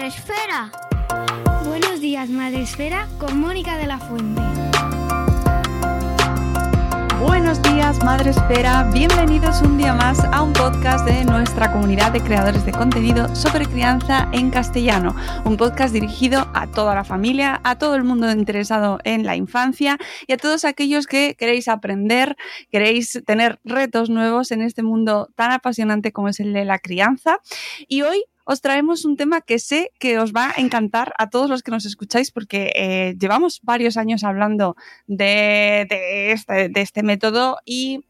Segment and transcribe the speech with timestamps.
[0.00, 0.70] Madre Esfera.
[1.66, 4.40] Buenos días, Madre Esfera, con Mónica de la Fuente.
[7.20, 8.88] Buenos días, Madre Esfera.
[8.94, 13.66] Bienvenidos un día más a un podcast de nuestra comunidad de creadores de contenido sobre
[13.66, 15.14] crianza en castellano.
[15.44, 19.98] Un podcast dirigido a toda la familia, a todo el mundo interesado en la infancia
[20.26, 22.38] y a todos aquellos que queréis aprender,
[22.70, 27.40] queréis tener retos nuevos en este mundo tan apasionante como es el de la crianza.
[27.86, 31.48] Y hoy os traemos un tema que sé que os va a encantar a todos
[31.48, 34.76] los que nos escucháis porque eh, llevamos varios años hablando
[35.08, 38.04] este, de este método y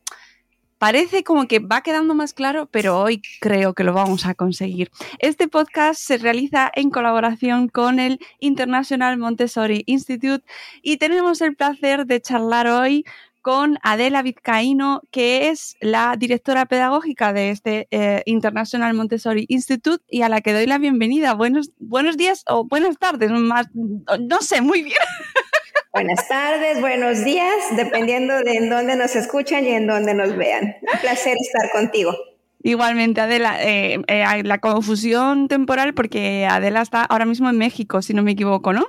[0.81, 4.91] parece como que va quedando más claro, pero hoy creo que lo vamos a conseguir.
[5.19, 10.43] Este podcast se realiza en colaboración con el International Montessori Institute
[10.81, 13.05] y tenemos el placer de charlar hoy
[13.43, 20.23] con Adela Vizcaíno, que es la directora pedagógica de este eh, International Montessori Institute y
[20.23, 21.35] a la que doy la bienvenida.
[21.35, 24.99] Buenos, buenos días o buenas tardes, más, no sé, muy bien.
[25.93, 30.77] Buenas tardes, buenos días, dependiendo de en dónde nos escuchan y en dónde nos vean.
[30.83, 32.15] Un placer estar contigo.
[32.63, 38.15] Igualmente, Adela, eh, eh, la confusión temporal porque Adela está ahora mismo en México, si
[38.15, 38.87] no me equivoco, ¿no?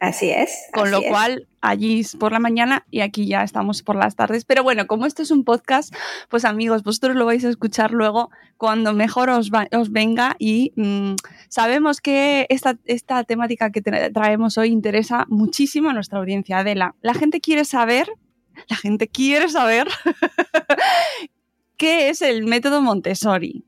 [0.00, 0.52] Así es.
[0.72, 1.08] Con así lo es.
[1.08, 4.44] cual, allí es por la mañana y aquí ya estamos por las tardes.
[4.44, 5.92] Pero bueno, como esto es un podcast,
[6.28, 10.72] pues amigos, vosotros lo vais a escuchar luego cuando mejor os, va- os venga y
[10.76, 11.14] mm,
[11.48, 16.58] sabemos que esta, esta temática que tra- traemos hoy interesa muchísimo a nuestra audiencia.
[16.58, 18.08] Adela, la gente quiere saber,
[18.68, 19.88] la gente quiere saber
[21.76, 23.64] qué es el método Montessori.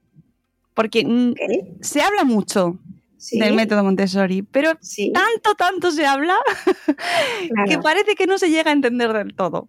[0.75, 1.35] Porque mm,
[1.83, 2.79] se habla mucho
[3.21, 6.35] sí, del método Montessori, pero sí, tanto, tanto se habla
[7.49, 7.69] claro.
[7.69, 9.69] que parece que no se llega a entender del todo.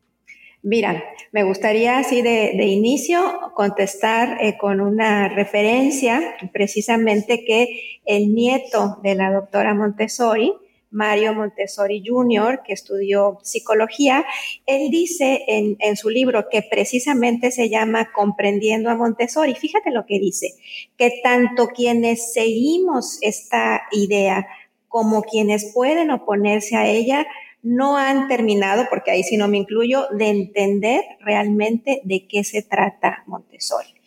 [0.64, 3.20] Mira, me gustaría así de, de inicio
[3.56, 10.54] contestar eh, con una referencia precisamente que el nieto de la doctora Montessori,
[10.92, 14.26] Mario Montessori Jr., que estudió psicología,
[14.66, 19.56] él dice en, su libro que precisamente se llama Comprendiendo a Montessori.
[19.56, 20.50] Fíjate lo que dice,
[20.98, 24.48] que tanto quienes seguimos esta idea
[24.88, 27.26] como quienes pueden oponerse a ella,
[27.64, 32.62] no han terminado, porque ahí sí no me incluyo, de entender realmente de qué se
[32.62, 34.01] trata Montessori.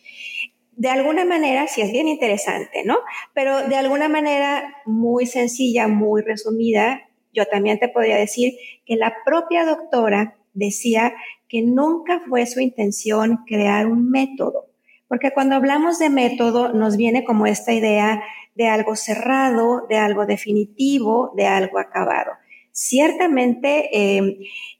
[0.77, 2.97] De alguna manera, sí es bien interesante, ¿no?
[3.33, 8.53] Pero de alguna manera muy sencilla, muy resumida, yo también te podría decir
[8.85, 11.13] que la propia doctora decía
[11.47, 14.67] que nunca fue su intención crear un método,
[15.07, 18.23] porque cuando hablamos de método nos viene como esta idea
[18.55, 22.31] de algo cerrado, de algo definitivo, de algo acabado
[22.75, 24.37] ciertamente eh,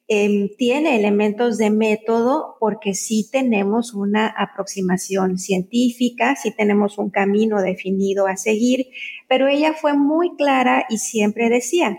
[0.10, 7.62] eh, tiene elementos de método porque sí tenemos una aproximación científica, sí tenemos un camino
[7.62, 8.88] definido a seguir,
[9.30, 11.98] pero ella fue muy clara y siempre decía,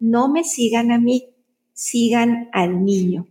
[0.00, 1.28] no me sigan a mí,
[1.72, 3.28] sigan al niño.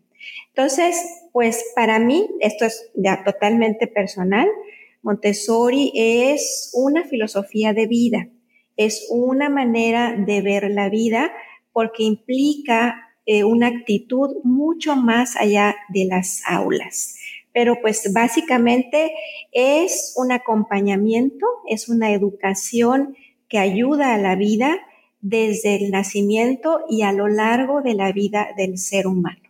[0.48, 0.96] Entonces,
[1.34, 4.48] pues para mí, esto es ya totalmente personal,
[5.02, 8.30] Montessori es una filosofía de vida,
[8.78, 11.32] es una manera de ver la vida
[11.76, 12.96] porque implica
[13.26, 17.18] eh, una actitud mucho más allá de las aulas.
[17.52, 19.12] Pero pues básicamente
[19.52, 23.18] es un acompañamiento, es una educación
[23.50, 24.78] que ayuda a la vida
[25.20, 29.42] desde el nacimiento y a lo largo de la vida del ser humano.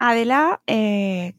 [0.00, 1.34] Adela, eh,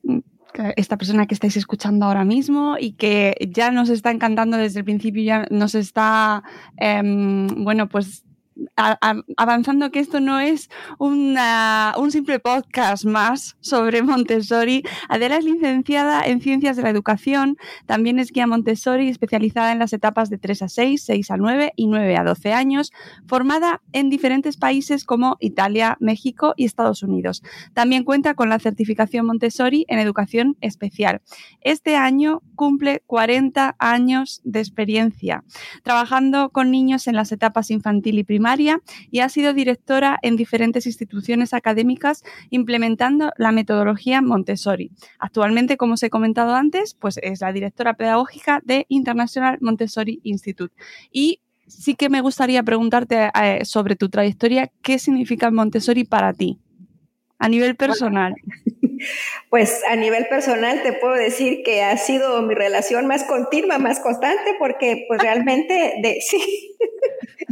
[0.78, 4.86] esta persona que estáis escuchando ahora mismo y que ya nos está encantando desde el
[4.86, 6.44] principio, ya nos está,
[6.78, 8.24] em, bueno, pues
[8.78, 10.70] avanzando que esto no es
[11.00, 11.36] un
[12.12, 14.84] simple podcast más sobre Montessori.
[15.10, 17.58] Adela es licenciada en Ciencias de la Educación,
[17.88, 21.74] también es guía Montessori especializada en las etapas de 3 a 6, 6 a 9
[21.76, 22.92] y 9 a 12 años,
[23.26, 27.44] formada en diferentes países como Italia, México y Estados Unidos.
[27.74, 31.22] También cuenta con la certificación Montessori en educación especial.
[31.62, 35.44] Este año cumple 40 años de experiencia,
[35.84, 38.67] trabajando con niños en las etapas infantil y primaria
[39.12, 44.92] y ha sido directora en diferentes instituciones académicas implementando la metodología Montessori.
[45.20, 50.74] Actualmente, como os he comentado antes, pues es la directora pedagógica de International Montessori Institute.
[51.12, 56.60] Y sí que me gustaría preguntarte eh, sobre tu trayectoria, ¿qué significa Montessori para ti?
[57.40, 58.36] A nivel personal.
[59.50, 64.00] Pues a nivel personal te puedo decir que ha sido mi relación más continua, más
[64.00, 66.76] constante, porque pues realmente de sí.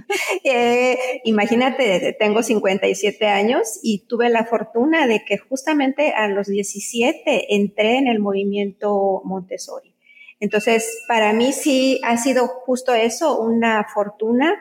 [0.44, 7.56] eh, imagínate, tengo 57 años y tuve la fortuna de que justamente a los 17
[7.56, 9.94] entré en el movimiento Montessori.
[10.40, 14.60] Entonces, para mí sí ha sido justo eso, una fortuna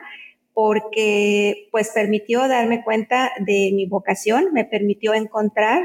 [0.53, 5.83] porque pues permitió darme cuenta de mi vocación, me permitió encontrar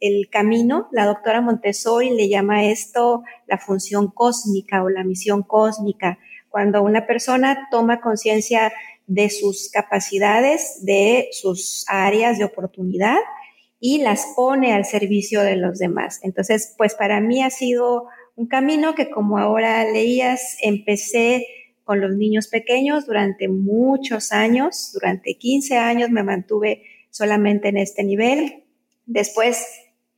[0.00, 0.88] el camino.
[0.92, 6.18] La doctora Montessori le llama esto la función cósmica o la misión cósmica,
[6.48, 8.72] cuando una persona toma conciencia
[9.06, 13.16] de sus capacidades, de sus áreas de oportunidad
[13.80, 16.20] y las pone al servicio de los demás.
[16.22, 18.06] Entonces, pues para mí ha sido
[18.36, 21.46] un camino que como ahora leías, empecé
[21.84, 28.04] con los niños pequeños durante muchos años, durante 15 años me mantuve solamente en este
[28.04, 28.64] nivel.
[29.06, 29.64] Después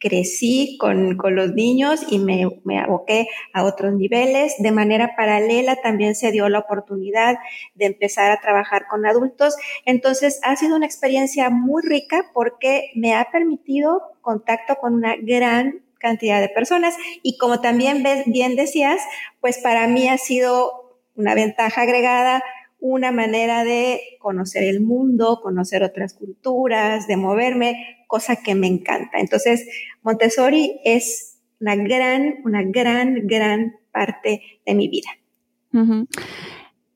[0.00, 4.55] crecí con, los niños y me, me, aboqué a otros niveles.
[4.58, 7.37] De manera paralela también se dio la oportunidad
[7.75, 9.56] de empezar a trabajar con adultos.
[9.85, 15.82] Entonces ha sido una experiencia muy rica porque me ha permitido contacto con una gran
[15.99, 19.00] cantidad de personas y como también bien decías,
[19.41, 22.43] pues para mí ha sido una ventaja agregada,
[22.81, 29.21] una manera de conocer el mundo, conocer otras culturas, de moverme, cosa que me encanta.
[29.21, 29.67] Entonces,
[30.03, 35.11] Montessori es una gran, una gran, gran parte de mi vida.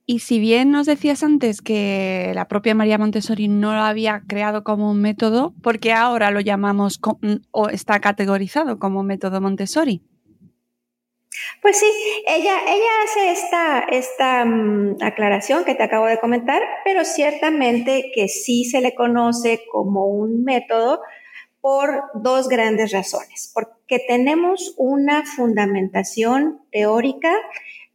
[0.07, 4.65] Y si bien nos decías antes que la propia María Montessori no lo había creado
[4.65, 7.01] como un método, ¿por qué ahora lo llamamos
[7.53, 10.03] o está categorizado como método Montessori?
[11.61, 11.87] Pues sí,
[12.27, 18.29] ella, ella hace esta, esta mm, aclaración que te acabo de comentar, pero ciertamente que
[18.29, 21.01] sí se le conoce como un método
[21.61, 23.51] por dos grandes razones.
[23.55, 27.33] Porque tenemos una fundamentación teórica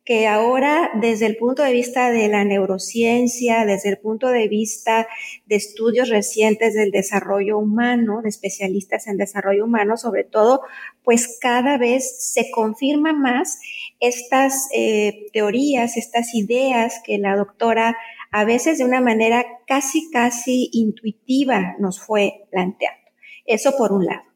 [0.10, 5.08] que ahora desde el punto de vista de la neurociencia, desde el punto de vista
[5.46, 10.62] de estudios recientes del desarrollo humano, de especialistas en desarrollo humano, sobre todo,
[11.04, 13.60] pues cada vez se confirma más
[14.00, 17.96] estas eh, teorías, estas ideas que la doctora
[18.32, 23.12] a veces de una manera casi, casi intuitiva nos fue planteando.
[23.46, 24.29] Eso por un lado.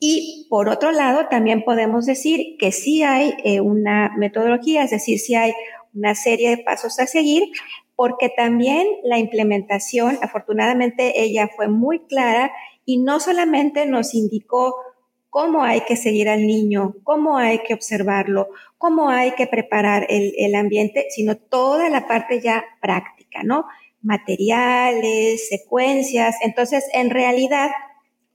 [0.00, 5.18] Y por otro lado, también podemos decir que sí hay eh, una metodología, es decir,
[5.18, 5.52] sí hay
[5.94, 7.44] una serie de pasos a seguir,
[7.96, 12.52] porque también la implementación, afortunadamente ella fue muy clara
[12.84, 14.76] y no solamente nos indicó
[15.30, 20.32] cómo hay que seguir al niño, cómo hay que observarlo, cómo hay que preparar el,
[20.38, 23.66] el ambiente, sino toda la parte ya práctica, ¿no?
[24.00, 26.36] Materiales, secuencias.
[26.42, 27.70] Entonces, en realidad,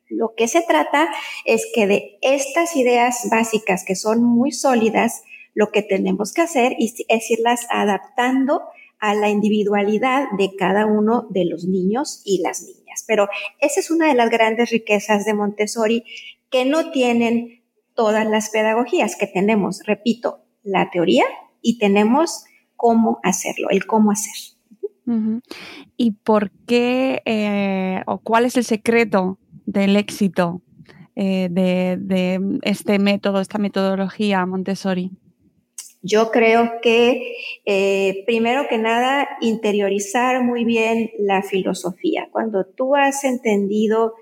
[0.09, 1.09] lo que se trata
[1.45, 6.75] es que de estas ideas básicas que son muy sólidas, lo que tenemos que hacer
[6.79, 8.61] es irlas adaptando
[8.99, 13.03] a la individualidad de cada uno de los niños y las niñas.
[13.05, 13.27] Pero
[13.59, 16.05] esa es una de las grandes riquezas de Montessori
[16.49, 17.63] que no tienen
[17.95, 21.25] todas las pedagogías, que tenemos, repito, la teoría
[21.61, 22.45] y tenemos
[22.75, 24.33] cómo hacerlo, el cómo hacer.
[25.97, 30.61] ¿Y por qué eh, o cuál es el secreto del éxito
[31.15, 35.11] eh, de, este método, esta metodología Montessori?
[36.01, 37.33] Yo creo que,
[37.65, 42.27] eh, primero que nada, interiorizar muy bien la filosofía.
[42.31, 44.15] Cuando tú has entendido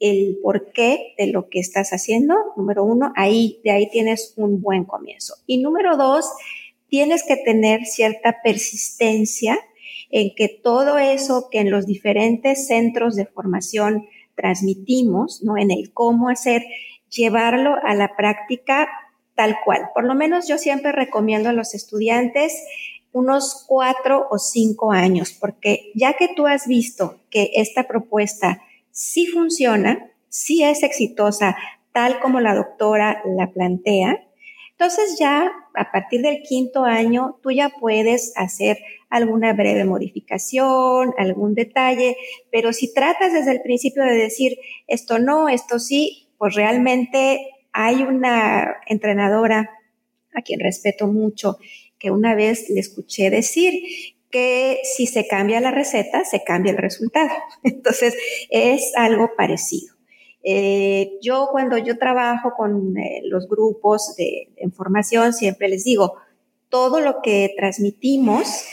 [0.00, 4.84] el porqué de lo que estás haciendo, número uno, ahí, de ahí tienes un buen
[4.84, 5.34] comienzo.
[5.46, 6.26] Y número dos,
[6.88, 9.58] tienes que tener cierta persistencia
[10.10, 14.06] en que todo eso que en los diferentes centros de formación
[14.40, 15.58] transmitimos, ¿no?
[15.58, 16.62] En el cómo hacer,
[17.10, 18.88] llevarlo a la práctica
[19.34, 19.90] tal cual.
[19.94, 22.52] Por lo menos yo siempre recomiendo a los estudiantes
[23.12, 29.26] unos cuatro o cinco años, porque ya que tú has visto que esta propuesta sí
[29.26, 31.56] funciona, sí es exitosa,
[31.92, 34.26] tal como la doctora la plantea,
[34.80, 38.78] entonces ya a partir del quinto año tú ya puedes hacer
[39.10, 42.16] alguna breve modificación, algún detalle,
[42.50, 44.56] pero si tratas desde el principio de decir
[44.86, 47.40] esto no, esto sí, pues realmente
[47.72, 49.68] hay una entrenadora
[50.34, 51.58] a quien respeto mucho,
[51.98, 53.82] que una vez le escuché decir
[54.30, 57.28] que si se cambia la receta, se cambia el resultado.
[57.64, 58.16] Entonces,
[58.48, 59.99] es algo parecido.
[60.42, 66.14] Eh, yo cuando yo trabajo con eh, los grupos de, de información, siempre les digo,
[66.68, 68.64] todo lo que transmitimos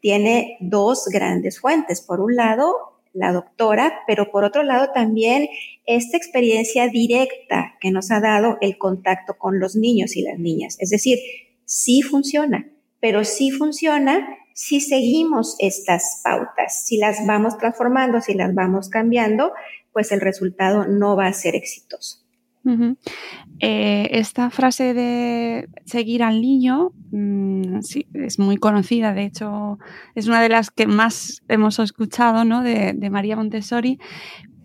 [0.00, 2.00] tiene dos grandes fuentes.
[2.00, 5.48] Por un lado, la doctora, pero por otro lado también
[5.86, 10.76] esta experiencia directa que nos ha dado el contacto con los niños y las niñas.
[10.80, 11.18] Es decir,
[11.64, 12.68] sí funciona,
[13.00, 19.52] pero sí funciona si seguimos estas pautas, si las vamos transformando, si las vamos cambiando,
[19.96, 22.18] pues el resultado no va a ser exitoso.
[23.60, 27.78] Eh, esta frase de seguir al niño mm,
[28.12, 29.78] es muy conocida, de hecho
[30.14, 32.62] es una de las que más hemos escuchado ¿no?
[32.62, 33.98] de, María Montessori,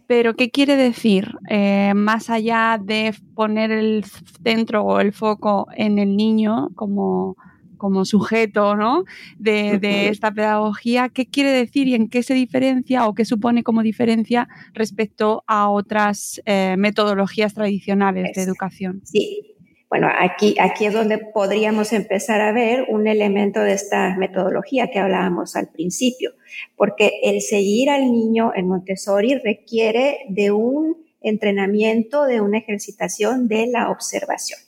[0.06, 1.36] pero ¿qué quiere decir?
[1.50, 4.04] Eh, más allá de poner el
[4.44, 7.38] centro o el foco en el niño como,
[7.82, 9.06] como sujeto ¿no?
[9.40, 13.82] de, esta pedagogía, ¿qué quiere decir y en qué se diferencia o qué supone como
[13.82, 19.02] diferencia respecto a otras eh, metodologías tradicionales de educación?
[19.04, 19.56] Sí,
[19.90, 25.00] bueno, aquí, aquí es donde podríamos empezar a ver un elemento de esta metodología que
[25.00, 26.34] hablábamos al principio,
[26.76, 33.66] porque el seguir al niño en Montessori requiere de un entrenamiento, de una ejercitación de
[33.66, 34.60] la observación.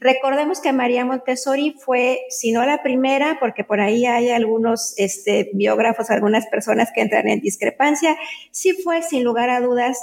[0.00, 5.50] Recordemos que María Montessori fue, si no la primera, porque por ahí hay algunos este,
[5.54, 8.16] biógrafos, algunas personas que entran en discrepancia,
[8.50, 9.98] sí fue, sin lugar a dudas,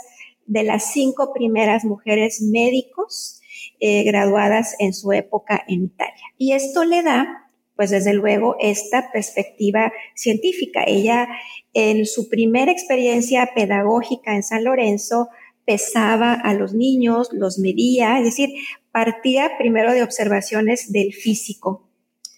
[0.46, 3.42] de las cinco primeras mujeres médicos
[3.80, 6.24] eh, graduadas en su época en Italia.
[6.38, 10.84] Y esto le da, pues desde luego, esta perspectiva científica.
[10.86, 11.28] Ella,
[11.74, 15.30] en su primera experiencia pedagógica en San Lorenzo,
[15.66, 18.50] pesaba a los niños, los medía, es decir,
[18.92, 21.90] partía primero de observaciones del físico,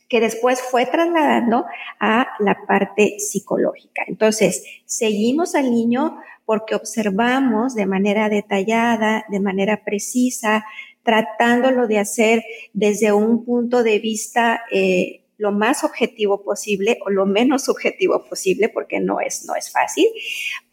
[0.10, 1.66] que después fue trasladando
[2.00, 4.04] a la parte psicológica.
[4.08, 10.66] Entonces, seguimos al niño porque observamos de manera detallada, de manera precisa,
[11.04, 12.44] tratándolo de hacer
[12.74, 18.70] desde un punto de vista eh, lo más objetivo posible o lo menos subjetivo posible,
[18.70, 20.08] porque no es, no es fácil,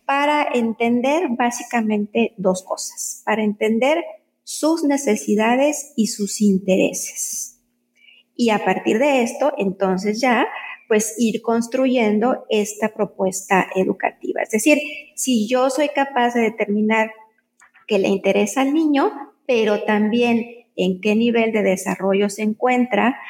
[0.05, 4.05] para entender básicamente dos cosas, para entender
[4.51, 7.61] sus necesidades y sus intereses.
[8.35, 10.49] Y a partir de esto, entonces ya,
[10.89, 14.43] pues ir construyendo esta propuesta educativa.
[14.43, 14.79] Es decir,
[15.15, 17.13] si yo soy capaz de determinar
[17.87, 19.13] qué le interesa al niño,
[19.47, 23.21] pero también en qué nivel de desarrollo se encuentra,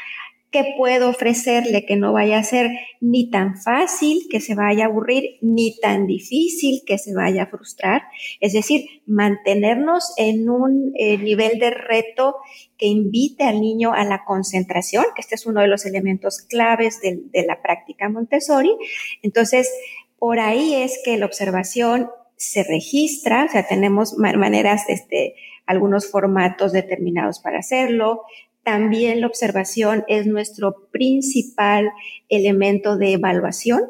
[0.51, 4.89] ¿Qué puedo ofrecerle que no vaya a ser ni tan fácil que se vaya a
[4.89, 8.03] aburrir, ni tan difícil que se vaya a frustrar?
[8.41, 12.37] Es decir, mantenernos en un eh, nivel de reto
[12.77, 17.01] que invite al niño a la concentración, que este es uno de los elementos claves
[17.01, 18.77] de, de la práctica Montessori.
[19.23, 19.71] Entonces,
[20.19, 25.35] por ahí es que la observación se registra, o sea, tenemos maneras, este,
[25.67, 28.23] algunos formatos determinados para hacerlo,
[28.71, 31.91] también la observación es nuestro principal
[32.29, 33.81] elemento de evaluación.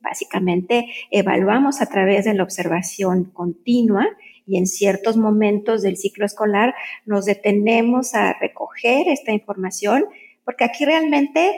[0.00, 4.08] Básicamente, evaluamos a través de la observación continua
[4.46, 6.74] y en ciertos momentos del ciclo escolar
[7.06, 10.06] nos detenemos a recoger esta información,
[10.44, 11.54] porque aquí realmente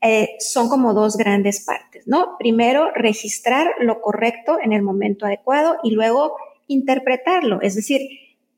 [0.00, 2.34] eh, son como dos grandes partes, ¿no?
[2.40, 6.34] Primero, registrar lo correcto en el momento adecuado y luego
[6.66, 8.00] interpretarlo, es decir,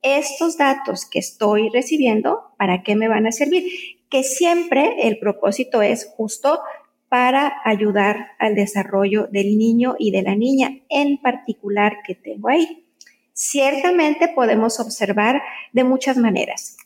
[0.03, 3.65] estos datos que estoy recibiendo, ¿para qué me van a servir?
[4.09, 6.61] Que siempre el propósito es justo
[7.09, 12.87] para ayudar al desarrollo del niño y de la niña en particular que tengo ahí.
[13.33, 15.43] Ciertamente podemos observar
[15.73, 16.77] de muchas maneras.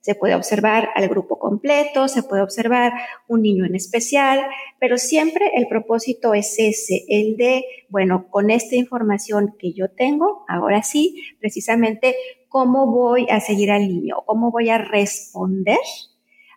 [0.00, 2.92] Se puede observar al grupo completo, se puede observar
[3.26, 4.40] un niño en especial,
[4.80, 10.44] pero siempre el propósito es ese, el de, bueno, con esta información que yo tengo,
[10.48, 12.14] ahora sí, precisamente
[12.48, 15.78] cómo voy a seguir al niño, cómo voy a responder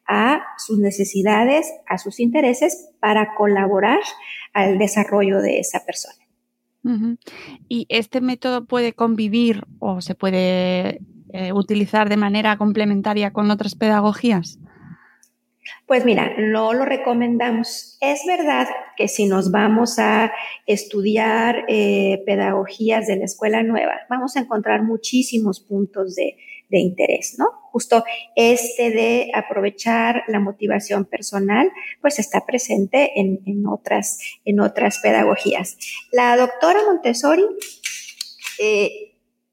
[0.08, 4.00] a sus necesidades, a sus intereses para colaborar
[4.54, 6.16] al desarrollo de esa persona.
[7.70, 11.00] ¿Y este método puede convivir o se puede
[11.34, 14.60] eh, utilizar de manera complementaria con otras pedagogías?
[15.86, 17.98] Pues mira, no lo recomendamos.
[18.02, 20.32] Es verdad que si nos vamos a
[20.66, 26.38] estudiar eh, pedagogías de la escuela nueva, vamos a encontrar muchísimos puntos de,
[26.70, 27.46] de interés, ¿no?
[27.72, 28.04] Justo
[28.36, 31.70] este de aprovechar la motivación personal,
[32.02, 35.78] pues está presente en, en otras, en otras pedagogías.
[36.12, 37.46] La doctora Montessori
[38.60, 39.11] eh,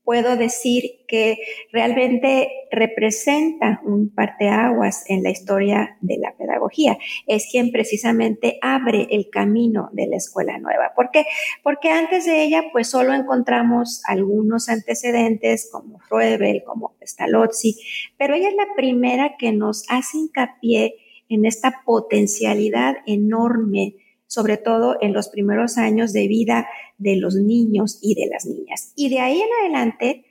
[0.08, 1.36] puedo decir que
[1.70, 6.96] realmente representa un parteaguas en la historia de la pedagogía.
[7.26, 10.92] Es quien precisamente abre el camino de la escuela nueva.
[10.96, 11.26] ¿Por qué?
[11.62, 17.78] Porque antes de ella, pues solo encontramos algunos antecedentes como Froebel, como Pestalozzi,
[18.16, 20.94] pero ella es la primera que nos hace hincapié
[21.28, 23.96] en esta potencialidad enorme
[24.28, 26.68] sobre todo en los primeros años de vida
[26.98, 28.92] de los niños y de las niñas.
[28.94, 30.24] Y de ahí en adelante,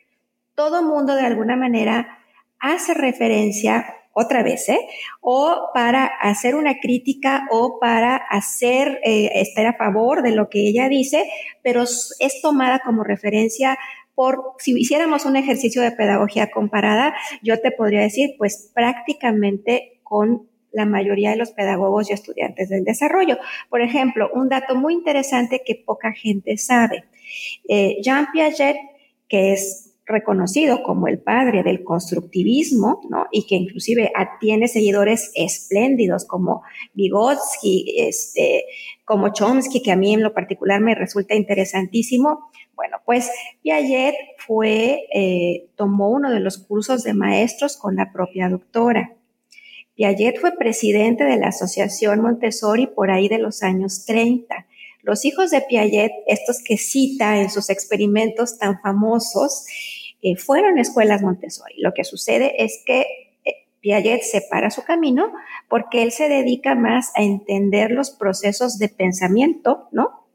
[0.56, 2.20] todo mundo de alguna manera
[2.60, 4.80] hace referencia otra vez, ¿eh?
[5.22, 10.68] O para hacer una crítica o para hacer, eh, estar a favor de lo que
[10.68, 11.30] ella dice,
[11.62, 13.78] pero es tomada como referencia
[14.16, 17.14] por, si hiciéramos un ejercicio de pedagogía comparada,
[17.44, 22.84] yo te podría decir, pues prácticamente con la mayoría de los pedagogos y estudiantes del
[22.84, 23.38] desarrollo.
[23.70, 27.06] Por ejemplo, un dato muy interesante que poca gente sabe.
[27.68, 28.78] Eh, Jean Piaget,
[29.28, 33.28] que es reconocido como el padre del constructivismo, ¿no?
[33.32, 38.64] Y que inclusive tiene seguidores espléndidos como Vygotsky, este,
[39.04, 42.50] como Chomsky, que a mí en lo particular me resulta interesantísimo.
[42.76, 43.30] Bueno, pues
[43.62, 49.17] Piaget fue, eh, tomó uno de los cursos de maestros con la propia doctora.
[49.98, 54.68] Piaget fue presidente de la Asociación Montessori por ahí de los años 30.
[55.02, 59.66] Los hijos de Piaget, estos que cita en sus experimentos tan famosos,
[60.22, 61.74] eh, fueron escuelas Montessori.
[61.80, 63.08] Lo que sucede es que
[63.44, 65.34] eh, Piaget separa su camino
[65.68, 70.28] porque él se dedica más a entender los procesos de pensamiento, ¿no?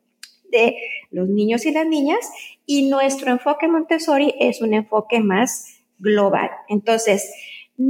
[0.50, 0.76] De
[1.12, 2.18] los niños y las niñas
[2.66, 6.50] y nuestro enfoque Montessori es un enfoque más global.
[6.68, 7.32] Entonces,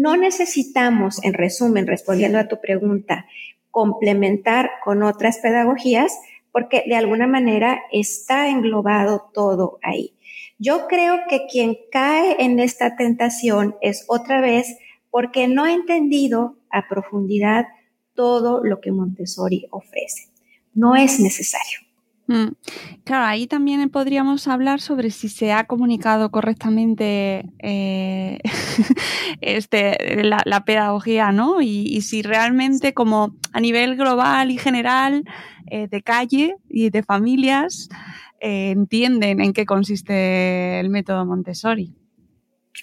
[0.00, 3.26] no necesitamos, en resumen, respondiendo a tu pregunta,
[3.70, 6.12] complementar con otras pedagogías
[6.50, 10.14] porque de alguna manera está englobado todo ahí.
[10.58, 14.76] Yo creo que quien cae en esta tentación es otra vez
[15.10, 17.66] porque no ha entendido a profundidad
[18.14, 20.28] todo lo que Montessori ofrece.
[20.74, 21.80] No es necesario.
[22.32, 22.54] Mm.
[23.04, 28.38] Claro, ahí también podríamos hablar sobre si se ha comunicado correctamente eh,
[29.42, 31.60] este, la, pedagogía, ¿no?
[31.60, 35.24] Y, si realmente como a nivel global y general
[35.70, 37.90] eh, de calle y de familias
[38.40, 41.94] eh, entienden en qué consiste el método Montessori.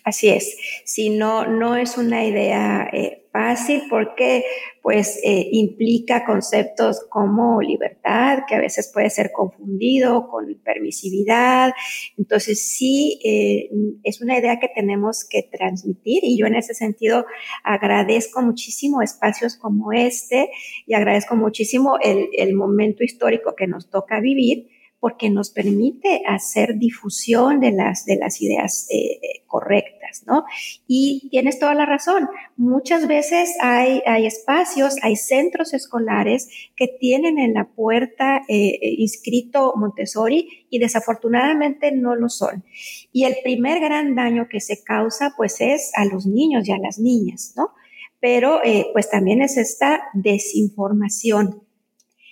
[0.03, 0.57] Así es.
[0.85, 4.43] Si no, no es una idea eh, fácil porque
[4.81, 11.73] pues eh, implica conceptos como libertad, que a veces puede ser confundido con permisividad.
[12.17, 13.69] Entonces sí, eh,
[14.03, 17.25] es una idea que tenemos que transmitir y yo en ese sentido
[17.63, 20.49] agradezco muchísimo espacios como este
[20.85, 26.77] y agradezco muchísimo el, el momento histórico que nos toca vivir porque nos permite hacer
[26.77, 30.43] difusión de las, de las ideas eh, correctas, ¿no?
[30.87, 32.27] Y tienes toda la razón.
[32.57, 39.73] Muchas veces hay, hay espacios, hay centros escolares que tienen en la puerta eh, inscrito
[39.77, 42.65] Montessori y desafortunadamente no lo son.
[43.13, 46.77] Y el primer gran daño que se causa, pues, es a los niños y a
[46.77, 47.73] las niñas, ¿no?
[48.19, 51.63] Pero, eh, pues, también es esta desinformación.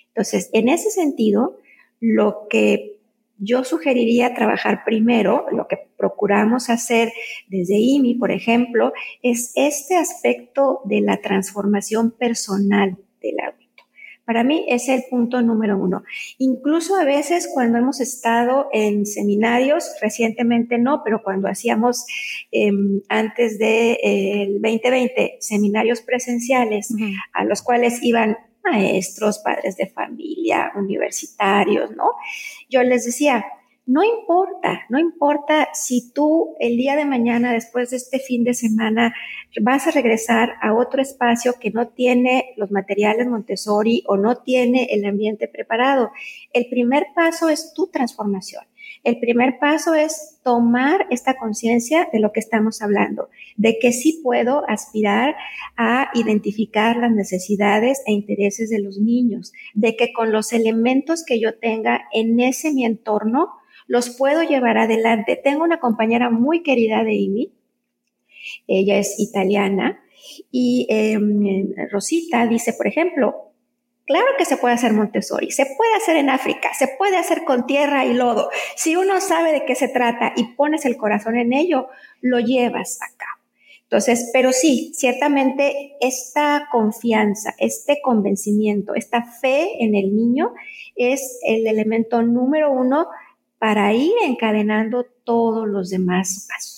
[0.08, 1.57] Entonces, en ese sentido,
[2.00, 2.98] lo que
[3.38, 7.12] yo sugeriría trabajar primero, lo que procuramos hacer
[7.48, 13.68] desde IMI, por ejemplo, es este aspecto de la transformación personal del hábito.
[14.28, 16.02] Para mí es el punto número uno.
[16.36, 22.04] Incluso a veces cuando hemos estado en seminarios, recientemente no, pero cuando hacíamos
[22.50, 23.96] em, antes del
[24.60, 26.92] de, 2020 seminarios presenciales
[27.32, 28.36] a los cuales iban
[28.70, 32.12] maestros, padres de familia, universitarios, ¿no?
[32.68, 33.44] Yo les decía,
[33.88, 38.52] no importa, no importa si tú el día de mañana, después de este fin de
[38.52, 39.14] semana,
[39.62, 44.88] vas a regresar a otro espacio que no tiene los materiales Montessori o no tiene
[44.90, 46.10] el ambiente preparado.
[46.52, 48.67] El primer paso es tu transformación.
[49.04, 54.20] El primer paso es tomar esta conciencia de lo que estamos hablando, de que sí
[54.22, 55.36] puedo aspirar
[55.76, 61.40] a identificar las necesidades e intereses de los niños, de que con los elementos que
[61.40, 63.50] yo tenga en ese mi entorno,
[63.86, 65.40] los puedo llevar adelante.
[65.42, 67.52] Tengo una compañera muy querida de IMI,
[68.66, 70.00] ella es italiana,
[70.50, 73.47] y em, Rosita dice, por ejemplo,
[74.08, 77.66] claro que se puede hacer Montessori, se puede hacer en África, se puede hacer con
[77.66, 78.48] tierra y lodo.
[78.74, 81.88] Si uno sabe de qué se trata y pones el corazón en ello,
[82.22, 83.38] lo llevas a cabo.
[83.82, 90.52] Entonces, pero sí, ciertamente esta confianza, este convencimiento, esta fe en el niño
[90.96, 93.06] es el elemento número uno
[93.58, 96.77] para ir encadenando todos los demás pasos.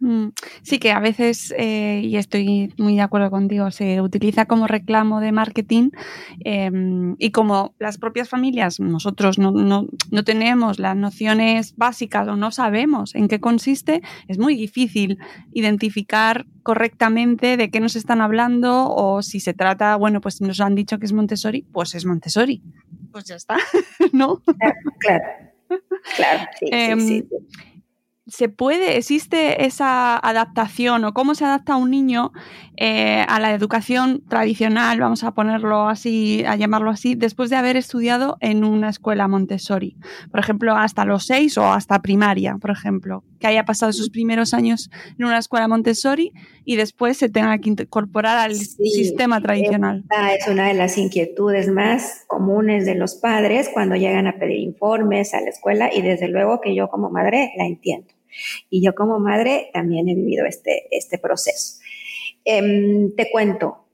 [0.00, 0.28] Mm,
[0.62, 5.20] sí, que a veces, eh, y estoy muy de acuerdo contigo, se utiliza como reclamo
[5.20, 5.90] de marketing
[6.42, 12.36] em, y como las propias familias, nosotros no, no, no, tenemos las nociones básicas o
[12.36, 15.18] no sabemos en qué consiste, es muy difícil
[15.52, 20.74] identificar correctamente de qué nos están hablando o si se trata, bueno, pues nos han
[20.76, 22.62] dicho que es Montessori, pues es Montessori.
[23.12, 23.58] Pues ya está,
[24.12, 24.42] ¿no?
[24.98, 25.24] Claro.
[26.16, 27.28] Claro, sí, sí, em, sí,
[28.30, 32.32] ¿Se puede, existe esa adaptación o cómo se adapta un niño
[32.76, 37.76] eh, a la educación tradicional, vamos a ponerlo así, a llamarlo así, después de haber
[37.76, 39.96] estudiado en una escuela Montessori?
[40.30, 44.54] Por ejemplo, hasta los seis o hasta primaria, por ejemplo, que haya pasado sus primeros
[44.54, 46.32] años en una escuela Montessori
[46.64, 50.04] y después se tenga que incorporar al sistema tradicional.
[50.38, 55.34] Es una de las inquietudes más comunes de los padres cuando llegan a pedir informes
[55.34, 58.19] a la escuela y desde luego que yo como madre la entiendo.
[58.68, 61.80] Y yo como madre también he vivido este, este proceso.
[62.44, 63.86] Em, te cuento,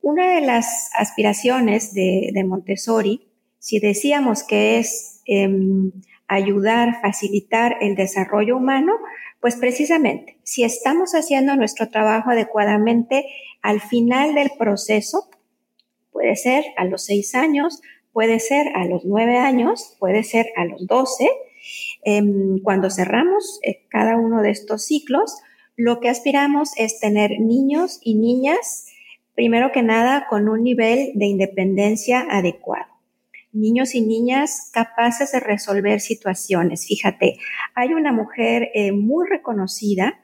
[0.00, 5.92] una de las aspiraciones de, Montessori, si decíamos que es em,
[6.28, 8.92] ayudar, facilitar el desarrollo humano,
[9.40, 13.26] pues precisamente, si estamos haciendo nuestro trabajo adecuadamente
[13.62, 15.28] al final del proceso,
[16.12, 17.82] puede ser a los seis años,
[18.12, 21.28] puede ser a los nueve años, puede ser a los doce,
[22.04, 25.36] Em, cuando cerramos eh, cada uno de estos ciclos,
[25.76, 28.86] lo que aspiramos es tener niños y niñas,
[29.34, 32.92] primero que nada, con un nivel de independencia adecuado.
[33.52, 36.86] Niños y niñas capaces de resolver situaciones.
[36.86, 37.38] Fíjate,
[37.74, 40.20] hay una mujer eh, muy reconocida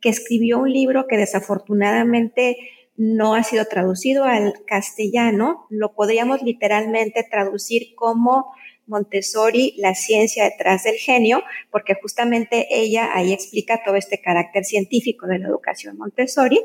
[0.00, 2.56] que escribió un libro que desafortunadamente
[2.96, 5.66] no ha sido traducido al castellano.
[5.70, 8.52] Lo podríamos literalmente traducir como
[8.86, 15.26] Montessori, la ciencia detrás del genio, porque justamente ella ahí explica todo este carácter científico
[15.26, 16.60] de la educación Montessori.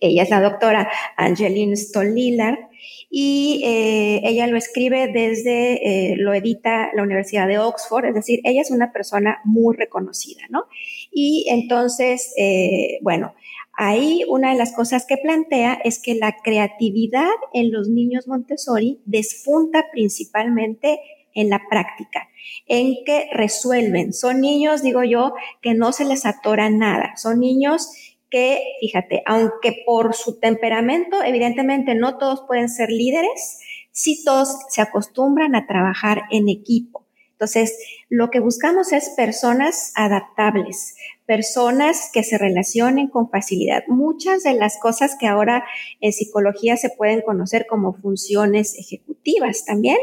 [0.00, 2.70] Ella es la doctora Angeline Stoll-Lillard
[3.10, 8.40] y eh, ella lo escribe desde, eh, lo edita la Universidad de Oxford, es decir,
[8.44, 10.64] ella es una persona muy reconocida, ¿no?
[11.10, 13.34] Y entonces, eh, bueno,
[13.82, 19.00] Ahí una de las cosas que plantea es que la creatividad en los niños Montessori
[19.06, 21.00] despunta principalmente
[21.34, 22.28] en la práctica,
[22.66, 24.12] en que resuelven.
[24.12, 27.16] Son niños, digo yo, que no se les atora nada.
[27.16, 27.88] Son niños
[28.28, 33.60] que, fíjate, aunque por su temperamento, evidentemente no todos pueden ser líderes,
[33.92, 37.06] sí todos se acostumbran a trabajar en equipo.
[37.40, 37.78] Entonces,
[38.10, 43.82] lo que buscamos es personas adaptables, personas que se relacionen con facilidad.
[43.88, 45.64] Muchas de las cosas que ahora
[46.02, 49.96] en psicología se pueden conocer como funciones ejecutivas también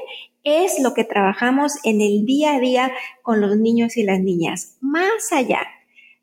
[0.43, 4.77] es lo que trabajamos en el día a día con los niños y las niñas.
[4.81, 5.61] Más allá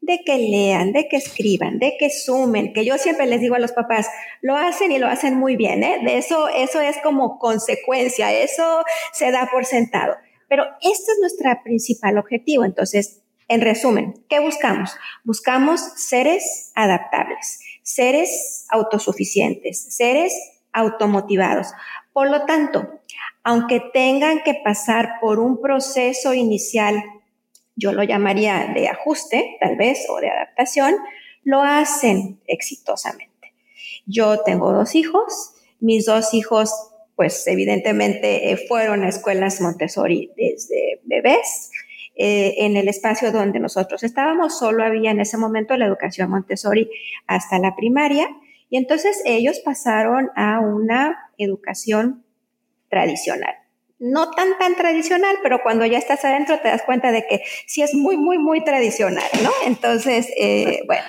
[0.00, 3.60] de que lean, de que escriban, de que sumen, que yo siempre les digo a
[3.60, 4.08] los papás,
[4.42, 6.00] lo hacen y lo hacen muy bien, ¿eh?
[6.04, 10.16] De eso, eso es como consecuencia, eso se da por sentado.
[10.54, 12.64] Pero este es nuestro principal objetivo.
[12.64, 14.96] Entonces, en resumen, ¿qué buscamos?
[15.24, 20.32] Buscamos seres adaptables, seres autosuficientes, seres
[20.72, 21.72] automotivados.
[22.12, 22.88] Por lo tanto,
[23.42, 27.02] aunque tengan que pasar por un proceso inicial,
[27.74, 30.94] yo lo llamaría de ajuste, tal vez, o de adaptación,
[31.42, 33.54] lo hacen exitosamente.
[34.06, 41.00] Yo tengo dos hijos, mis dos hijos pues evidentemente eh, fueron a escuelas Montessori desde
[41.04, 41.70] bebés.
[42.16, 46.88] Eh, en el espacio donde nosotros estábamos solo había en ese momento la educación Montessori
[47.26, 48.28] hasta la primaria
[48.70, 52.24] y entonces ellos pasaron a una educación
[52.88, 53.54] tradicional.
[53.98, 57.82] no tan, tan tradicional, pero cuando ya estás adentro te das cuenta de que sí
[57.82, 59.50] es muy, muy, muy tradicional, ¿no?
[59.66, 61.04] Entonces, eh, bueno,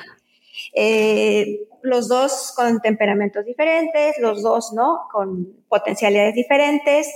[0.76, 5.08] eh, los dos con temperamentos diferentes, los dos, ¿no?
[5.12, 7.14] Con potencialidades diferentes.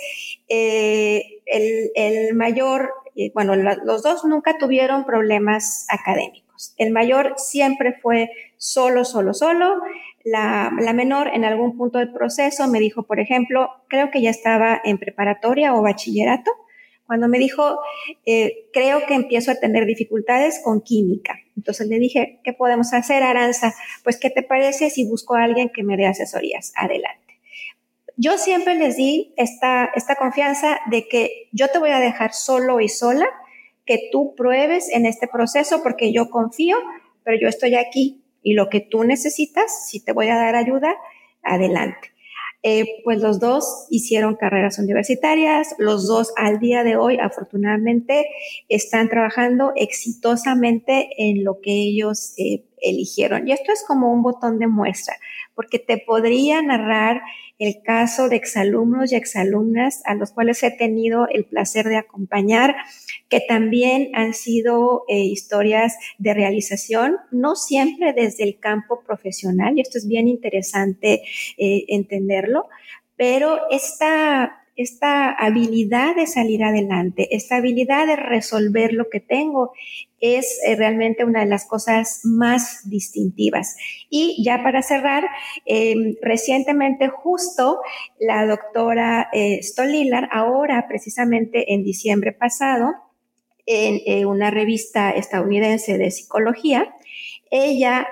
[0.48, 2.94] Eh, el, mayor,
[3.34, 6.50] bueno, los dos nunca tuvieron problemas académicos.
[6.78, 9.82] El mayor siempre fue solo, solo, solo.
[10.24, 14.80] La, menor en algún punto del proceso me dijo, por ejemplo, creo que ya estaba
[14.84, 16.52] en preparatoria o bachillerato,
[17.10, 17.80] cuando me dijo,
[18.28, 21.40] eh, creo que empiezo a tener dificultades con química.
[21.58, 23.74] Entonces le dije, ¿qué podemos hacer, Aranza?
[24.04, 26.72] Pues, ¿qué te parece si busco a alguien que me dé asesorías?
[26.76, 27.40] Adelante.
[28.16, 32.80] Yo siempre les di esta, esta confianza de que yo te voy a dejar solo
[32.80, 33.26] y sola,
[33.88, 36.78] que tú pruebes en este proceso porque yo confío,
[37.24, 40.96] pero yo estoy aquí y lo que tú necesitas, si te voy a dar ayuda,
[41.42, 42.12] adelante.
[42.62, 48.26] Eh, pues los dos hicieron carreras universitarias, los dos al día de hoy afortunadamente
[48.68, 53.48] están trabajando exitosamente en lo que ellos eh, eligieron.
[53.48, 55.16] Y esto es como un botón de muestra,
[55.56, 57.22] porque te podría narrar
[57.60, 62.76] el caso de exalumnos y exalumnas a los cuales he tenido el placer de acompañar,
[63.28, 69.82] que también han sido eh, historias de realización, no siempre desde el campo profesional, y
[69.82, 71.22] esto es bien interesante
[71.58, 72.70] eh, entenderlo,
[73.18, 79.74] pero esta esta habilidad de salir adelante, esta habilidad de resolver lo que tengo
[80.22, 83.76] es eh, realmente una de las cosas más distintivas.
[84.10, 85.26] Y ya para cerrar,
[85.66, 87.82] em, recientemente justo
[88.22, 92.94] la doctora eh, Stolilar, ahora precisamente en diciembre pasado,
[93.66, 96.96] en eh, una revista estadounidense de psicología,
[97.52, 98.08] ella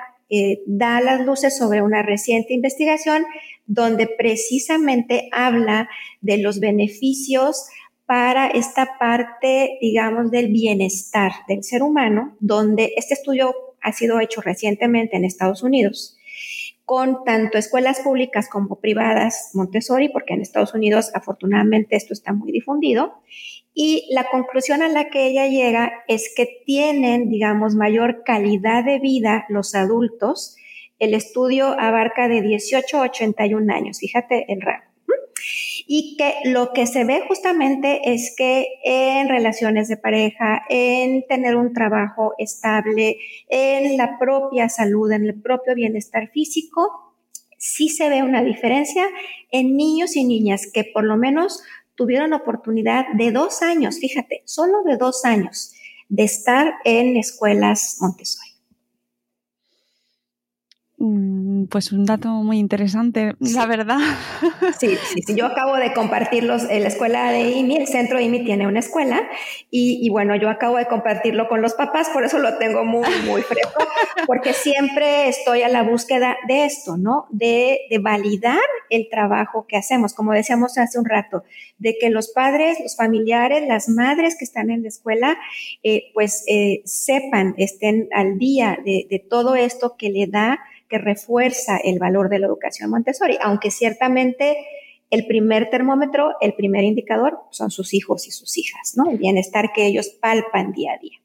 [0.65, 3.25] da las luces sobre una reciente investigación
[3.65, 5.89] donde precisamente habla
[6.21, 7.67] de los beneficios
[8.05, 14.41] para esta parte, digamos, del bienestar del ser humano, donde este estudio ha sido hecho
[14.41, 16.17] recientemente en Estados Unidos
[16.87, 22.53] con tanto escuelas públicas como privadas Montessori, porque en Estados Unidos afortunadamente esto está muy
[22.53, 23.15] difundido,
[23.79, 28.97] y la conclusión a la que ella llega es que tienen, digamos, mayor calidad de
[28.97, 30.55] vida los adultos
[30.99, 34.87] el estudio abarca de 18 a 81 años, fíjate el rango.
[35.85, 41.55] Y que lo que se ve justamente es que en relaciones de pareja, en tener
[41.55, 47.13] un trabajo estable, en la propia salud, en el propio bienestar físico,
[47.59, 49.07] sí se ve una diferencia
[49.51, 51.61] en niños y niñas que por lo menos
[51.97, 55.73] tuvieron oportunidad de dos años, fíjate, solo de dos años,
[56.07, 58.46] de estar en escuelas Montessori.
[60.99, 63.99] Mm, pues un dato muy interesante, la verdad.
[64.79, 65.35] Sí, sí, sí.
[65.35, 69.21] Yo acabo de compartirlos en la escuela de IMI, el centro IMI tiene una escuela
[69.69, 73.41] y, bueno, yo acabo de compartirlo con los papás, por eso lo tengo muy, muy
[73.41, 73.83] fresco,
[74.25, 77.27] porque siempre estoy a la búsqueda de esto, ¿no?
[77.29, 81.43] De, de validar el trabajo que hacemos, como decíamos hace un rato,
[81.77, 85.37] de que los padres, los familiares, las madres que están en la escuela,
[85.83, 90.97] eh, pues eh, sepan, estén al día de, de todo esto que le da que
[90.97, 94.57] refuerza el valor de la educación Montessori, aunque ciertamente
[95.09, 99.09] el primer termómetro, el primer indicador son sus hijos y sus hijas, ¿no?
[99.09, 101.17] El bienestar que ellos palpan día a día.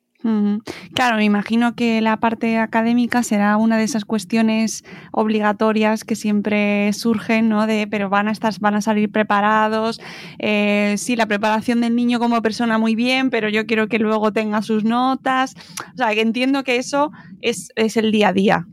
[0.94, 6.92] Claro, me imagino que la parte académica será una de esas cuestiones obligatorias que siempre
[6.92, 7.66] surgen, ¿no?
[7.66, 10.00] De, pero van a estar, van a salir preparados.
[10.38, 14.32] Eh, sí, la preparación del niño como persona muy bien, pero yo quiero que luego
[14.32, 15.56] tenga sus notas.
[15.94, 18.66] O sea, que entiendo que eso es, es el día a día.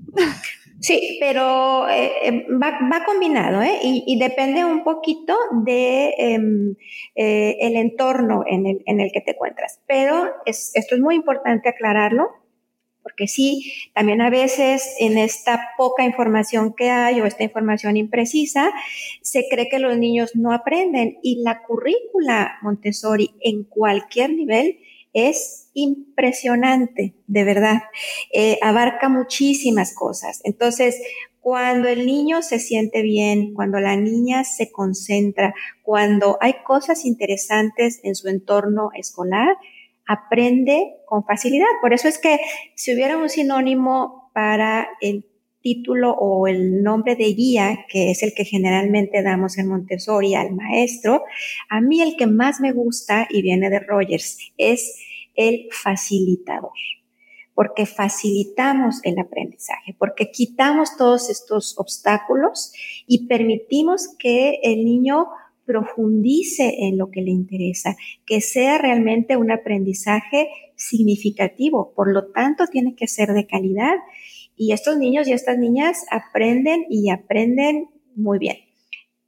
[0.81, 3.79] Sí, pero eh, eh, va, combinado ¿eh?
[3.83, 6.75] y, depende un poquito de em,
[7.15, 9.81] eh, el entorno en el, en el que te encuentras.
[9.87, 12.29] Pero esto es muy importante aclararlo,
[13.03, 18.71] porque sí, también a veces en esta poca información que hay o esta información imprecisa,
[19.21, 24.79] se cree que los niños no aprenden y la currícula Montessori en cualquier nivel
[25.13, 27.83] es impresionante, de verdad.
[28.33, 30.41] Eh, abarca muchísimas cosas.
[30.43, 30.99] Entonces,
[31.39, 37.99] cuando el niño se siente bien, cuando la niña se concentra, cuando hay cosas interesantes
[38.03, 39.57] en su entorno escolar,
[40.05, 41.67] aprende con facilidad.
[41.81, 42.39] Por eso es que
[42.75, 45.28] si hubiera un sinónimo para el
[45.61, 50.53] título o el nombre de guía, que es el que generalmente damos en Montessori al
[50.55, 51.23] maestro,
[51.69, 54.97] a mí el que más me gusta y viene de Rogers es
[55.35, 56.71] el facilitador,
[57.53, 62.73] porque facilitamos el aprendizaje, porque quitamos todos estos obstáculos
[63.07, 65.27] y permitimos que el niño
[65.69, 67.95] profundice en lo que le interesa,
[68.25, 71.93] que sea realmente un aprendizaje significativo.
[71.95, 73.93] Por lo tanto, tiene que ser de calidad.
[74.61, 78.57] Y estos niños y estas niñas aprenden y aprenden muy bien.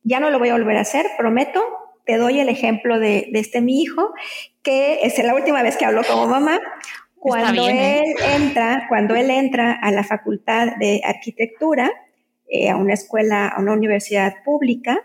[0.03, 1.63] Ya no lo voy a volver a hacer, prometo.
[2.05, 4.11] Te doy el ejemplo de, este mi hijo,
[4.61, 6.59] que es la última vez que hablo como mamá.
[7.15, 8.01] Cuando ¿eh?
[8.01, 11.89] él entra, cuando él entra a la facultad de arquitectura,
[12.49, 14.99] eh, a una escuela, a una universidad pública,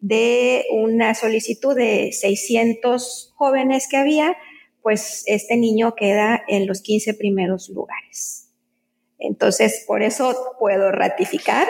[0.00, 4.38] de una solicitud de 600 jóvenes que había,
[4.80, 8.45] pues este niño queda en los 15 primeros lugares.
[9.18, 11.66] Entonces, por eso puedo ratificar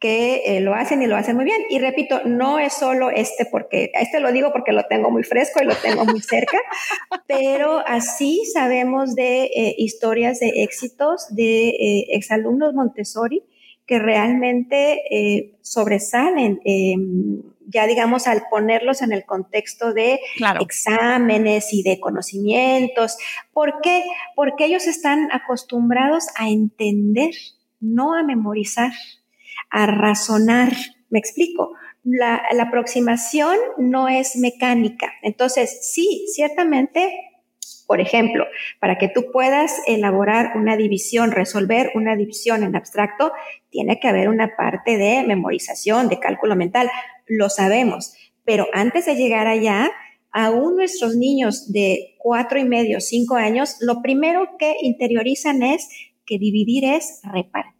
[0.00, 1.60] que eh, lo hacen y lo hacen muy bien.
[1.68, 5.62] Y repito, no es solo este porque, este lo digo porque lo tengo muy fresco
[5.62, 6.58] y lo tengo muy cerca,
[7.28, 13.44] pero así sabemos de eh, historias de éxitos de eh, exalumnos Montessori
[13.86, 20.20] que realmente sobresalen em, ya digamos al ponerlos en el contexto de
[20.60, 23.16] exámenes y de conocimientos.
[23.52, 24.04] ¿Por qué?
[24.34, 27.32] Porque ellos están acostumbrados a entender,
[27.80, 28.92] no a memorizar
[29.70, 30.72] a razonar.
[31.08, 31.72] ¿Me explico?
[32.02, 35.12] La, aproximación no es mecánica.
[35.22, 37.12] Entonces, sí, ciertamente,
[37.90, 38.46] por ejemplo,
[38.78, 43.32] para que tú puedas elaborar una división, resolver una división en abstracto,
[43.68, 46.88] tiene que haber una parte de memorización, de cálculo mental.
[47.26, 48.14] Lo sabemos.
[48.44, 49.90] Pero antes de llegar allá,
[50.30, 55.88] aún nuestros niños de cuatro y medio, cinco años, lo primero que interiorizan es
[56.24, 57.79] que dividir es repartir.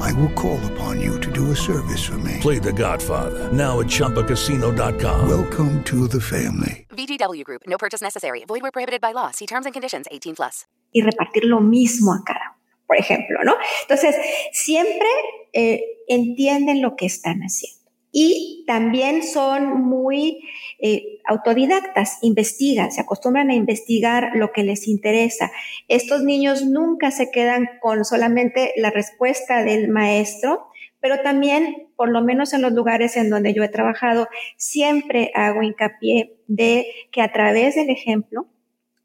[0.00, 2.38] I will call upon you to do a service for me.
[2.40, 5.28] Play the Godfather, now at Chumpacasino.com.
[5.28, 6.86] Welcome to the family.
[6.90, 8.44] VGW Group, no purchase necessary.
[8.46, 9.30] Void where prohibited by law.
[9.30, 10.66] See terms and conditions 18 plus.
[10.92, 13.56] Y repartir lo mismo a cada uno, por ejemplo, ¿no?
[13.82, 14.16] Entonces,
[14.52, 15.08] siempre
[15.52, 17.78] eh, entienden lo que están haciendo.
[18.10, 20.40] Y también son muy
[20.80, 25.52] eh, autodidactas, investigan, se acostumbran a investigar lo que les interesa.
[25.86, 30.68] Estos niños nunca se quedan con solamente la respuesta del maestro,
[31.00, 35.62] pero también, por lo menos en los lugares en donde yo he trabajado, siempre hago
[35.62, 38.46] hincapié de que a través del ejemplo,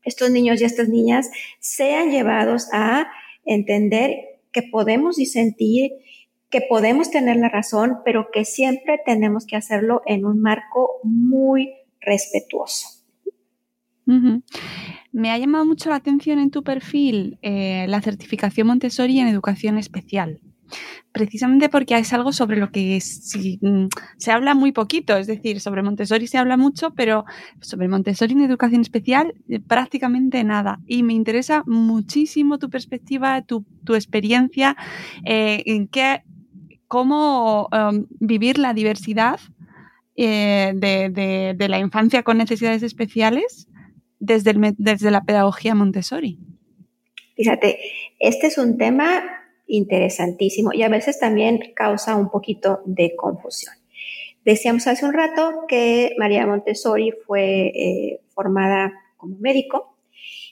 [0.04, 3.12] estos niños y estas niñas sean llevados a
[3.46, 5.92] entender que podemos disentir
[6.54, 11.74] que podemos tener la razón, pero que siempre tenemos que hacerlo en un marco muy
[12.06, 12.88] respetuoso.
[14.06, 19.78] Me ha llamado mucho la atención en tu perfil eh, la certificación Montessori en educación
[19.78, 20.42] especial
[21.12, 23.00] precisamente porque es algo sobre lo que
[23.62, 23.86] mm,
[24.18, 27.26] se habla muy poquito, es decir, sobre Montessori se habla mucho, pero
[27.62, 30.80] sobre Montessori en educación especial eh, prácticamente nada.
[30.86, 34.76] Y me interesa muchísimo tu perspectiva, tu, experiencia,
[35.26, 36.24] eh, en qué
[36.88, 39.40] cómo um, vivir la diversidad
[40.16, 43.68] eh, de, la infancia con necesidades especiales
[44.20, 46.40] desde, desde la pedagogía Montessori.
[47.36, 47.80] Fíjate,
[48.20, 49.24] este es un tema
[49.68, 53.74] interesantísimo y a veces también causa un poquito de confusión.
[54.46, 59.96] Decíamos hace un rato que María Montessori fue eh, formada como médico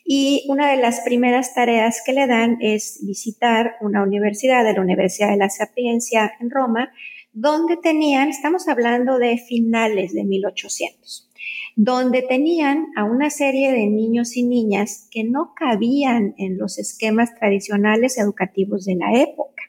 [0.04, 4.82] y una de las primeras tareas que le dan es visitar una universidad, de la
[4.82, 6.92] Universidad de la Sapiencia en Roma,
[7.34, 11.30] donde tenían, estamos hablando de finales de 1800,
[11.76, 17.34] donde tenían a una serie de niños y niñas que no cabían en los esquemas
[17.36, 19.64] tradicionales educativos de la época.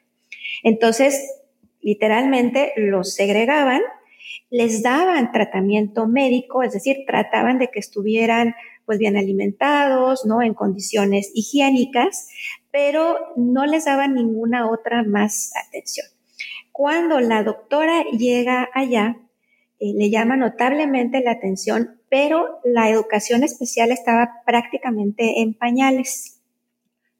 [0.63, 1.21] Entonces,
[1.81, 3.81] literalmente los segregaban,
[4.49, 10.41] les daban tratamiento médico, es decir, trataban de que estuvieran pues bien alimentados, ¿no?
[10.41, 12.27] En condiciones higiénicas,
[12.71, 16.12] pero no les daban ninguna otra más atención.
[16.73, 19.15] Cuando la doctora llega allá,
[19.79, 26.41] eh, le llama notablemente la atención, pero la educación especial estaba prácticamente en pañales.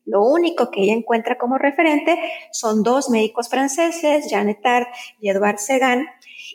[0.06, 2.18] Lo único que ella encuentra como referente
[2.51, 4.88] son dos médicos franceses, Jean Etard
[5.22, 6.08] y Edouard Segan,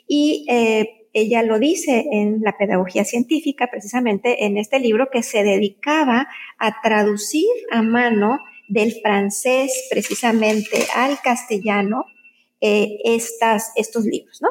[0.05, 5.43] y eh, ella lo dice en la pedagogía científica, precisamente en este libro, que se
[5.45, 6.27] dedicaba
[6.57, 12.05] a traducir a mano del francés precisamente al castellano
[12.61, 14.49] eh, estas, estos libros, ¿no?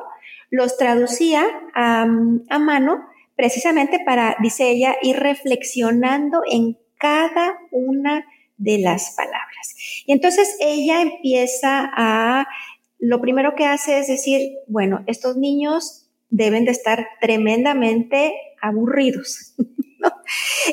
[0.51, 2.07] Los traducía a
[2.59, 3.05] mano
[3.37, 8.25] precisamente para, dice ella, ir reflexionando en cada una
[8.57, 9.77] de las palabras.
[10.07, 12.47] Y entonces ella empieza a,
[12.99, 19.55] lo primero que hace es decir, bueno, estos niños deben de estar tremendamente aburridos,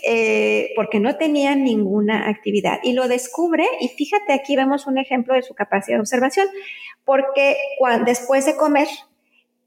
[0.04, 2.80] eh, porque no tenían ninguna actividad.
[2.84, 6.48] Y lo descubre, y fíjate, aquí vemos un ejemplo de su capacidad de observación,
[7.04, 8.88] porque cuando, después de comer,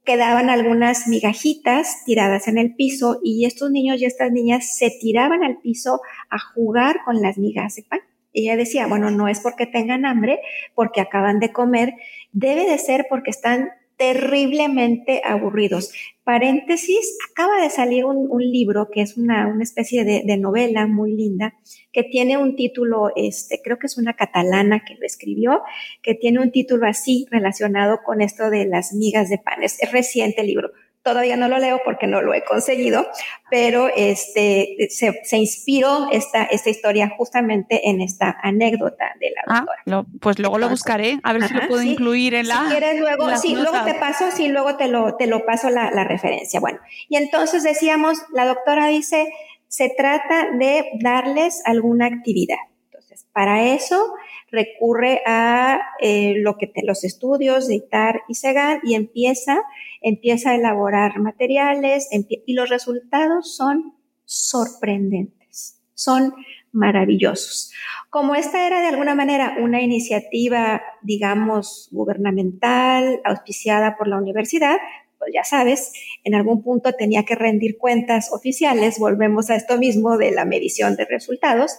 [0.04, 5.44] quedaban algunas migajitas tiradas en el piso y estos niños y estas niñas se tiraban
[5.44, 7.84] al piso a jugar con las migas de.
[8.32, 10.40] Ella decía, bueno, no es porque tengan hambre,
[10.74, 11.92] porque acaban de comer,
[12.32, 13.68] debe de ser porque están
[13.98, 15.92] terriblemente aburridos.
[16.22, 21.54] Paréntesis, acaba de salir un, libro que es una, especie de, novela muy linda,
[21.92, 25.62] que tiene un título, este, creo que es una catalana que lo escribió,
[26.00, 29.62] que tiene un título así relacionado con esto de las migas de pan.
[29.62, 30.70] Es, es reciente el libro.
[31.08, 33.06] Todavía no lo leo porque no lo he conseguido,
[33.50, 40.18] pero este, se, inspiró esta, esta historia justamente en esta anécdota de la ah, doctora.
[40.20, 42.64] pues luego lo buscaré, a ver si lo puedo incluir en la.
[42.64, 45.90] Si quieres luego, sí, luego te paso, sí, luego te lo, te lo paso la,
[45.90, 46.60] la referencia.
[46.60, 46.78] Bueno,
[47.08, 49.32] y entonces decíamos, la doctora dice,
[49.66, 52.58] se trata de darles alguna actividad.
[52.84, 54.12] Entonces, para eso
[54.50, 59.62] recurre a eh, lo que los estudios de ITAR y SEGAR y empieza,
[60.00, 62.08] empieza a elaborar materiales
[62.46, 63.94] y los resultados son
[64.24, 66.34] sorprendentes, son
[66.72, 67.72] maravillosos.
[68.10, 74.76] Como esta era de alguna manera una iniciativa, digamos, gubernamental, auspiciada por la universidad,
[75.18, 75.92] pues ya sabes,
[76.24, 80.96] en algún punto tenía que rendir cuentas oficiales, volvemos a esto mismo de la medición
[80.96, 81.78] de resultados,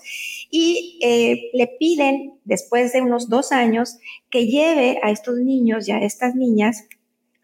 [0.50, 3.97] y eh, le piden, después de unos dos años,
[4.30, 6.88] que lleve a estos niños y a estas niñas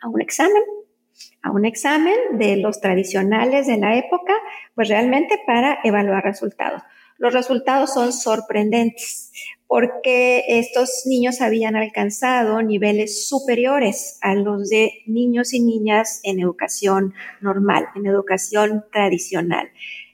[0.01, 0.63] a un examen,
[1.41, 4.33] a un examen de los tradicionales de la época,
[4.73, 6.81] pues realmente para evaluar resultados.
[7.17, 9.31] Los resultados son sorprendentes
[9.67, 17.13] porque estos niños habían alcanzado niveles superiores a los de niños y niñas en educación
[17.41, 19.69] normal, en educación tradicional.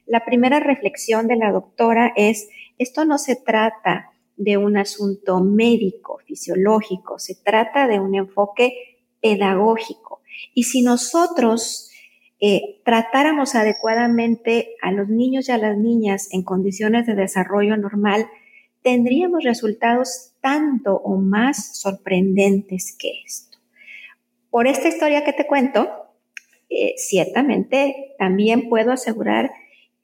[0.05, 2.49] La primera reflexión de la doctora es,
[2.81, 8.73] esto no se trata de un asunto médico, fisiológico, se trata de un enfoque
[9.21, 10.21] pedagógico.
[10.55, 11.91] Y si nosotros
[12.39, 18.25] eh, tratáramos adecuadamente a los niños y a las niñas en condiciones de desarrollo normal,
[18.81, 23.59] tendríamos resultados tanto o más sorprendentes que esto.
[24.49, 25.87] Por esta historia que te cuento,
[26.67, 29.51] eh, ciertamente también puedo asegurar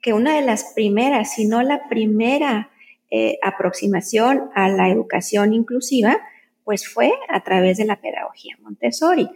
[0.01, 2.69] que una de las primeras, si no la primera
[3.09, 6.17] eh, aproximación a la educación inclusiva,
[6.63, 9.29] pues fue a través de la pedagogía Montessori,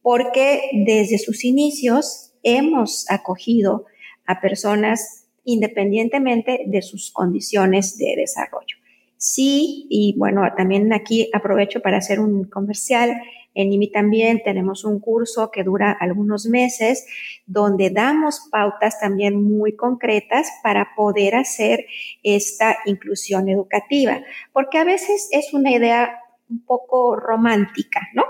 [0.00, 3.84] porque desde sus inicios hemos acogido
[4.24, 8.77] a personas independientemente de sus condiciones de desarrollo.
[9.18, 13.20] Sí, y bueno, también aquí aprovecho para hacer un comercial.
[13.52, 17.04] En IMI también tenemos un curso que dura algunos meses
[17.44, 21.86] donde damos pautas también muy concretas para poder hacer
[22.22, 28.24] esta inclusión educativa, porque a veces es una idea un poco romántica, ¿no?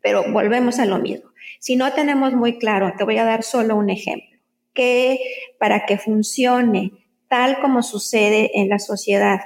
[0.00, 1.28] Pero volvemos a lo mismo.
[1.60, 4.38] Si no tenemos muy claro, te voy a dar solo un ejemplo,
[4.72, 5.20] que
[5.58, 6.92] para que funcione
[7.28, 9.40] tal como sucede en la sociedad,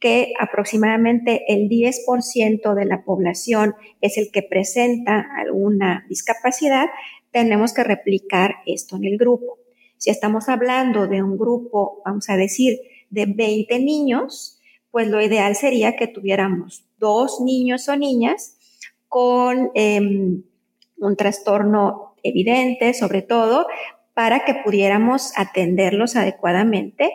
[0.00, 6.86] que aproximadamente el 10% de la población es el que presenta alguna discapacidad,
[7.30, 9.58] tenemos que replicar esto en el grupo.
[9.98, 12.78] Si estamos hablando de un grupo, vamos a decir,
[13.10, 18.56] de 20 niños, pues lo ideal sería que tuviéramos dos niños o niñas
[19.08, 20.42] con em,
[20.98, 23.66] un trastorno evidente, sobre todo,
[24.16, 27.12] para que pudiéramos atenderlos adecuadamente,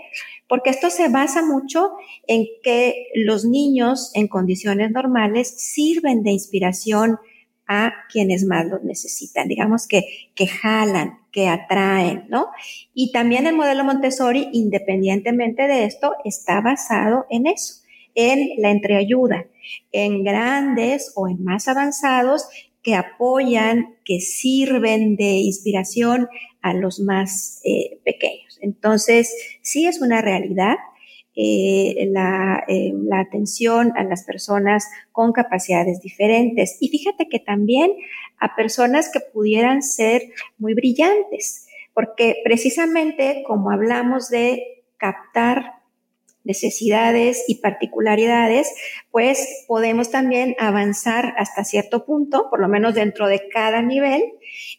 [0.47, 1.93] porque esto se basa mucho
[2.27, 7.17] en que los niños en condiciones normales sirven de inspiración
[7.65, 10.03] a quienes más los necesitan, digamos que,
[10.35, 12.49] que jalan, que atraen, ¿no?
[12.93, 17.81] Y también el modelo Montessori, independientemente de esto, está basado en eso,
[18.13, 19.47] en la entreayuda,
[19.91, 22.47] en grandes o en más avanzados
[22.83, 26.27] que apoyan, que sirven de inspiración
[26.61, 28.59] a los más eh, pequeños.
[28.61, 30.75] Entonces, sí es una realidad.
[31.33, 36.75] eh, la, eh, la, atención a las personas con capacidades diferentes.
[36.81, 37.93] Y fíjate que también
[38.37, 40.23] a personas que pudieran ser
[40.57, 45.80] muy brillantes, porque precisamente como hablamos de captar
[46.43, 48.73] necesidades y particularidades,
[49.11, 54.23] pues podemos también avanzar hasta cierto punto, por lo menos dentro de cada nivel,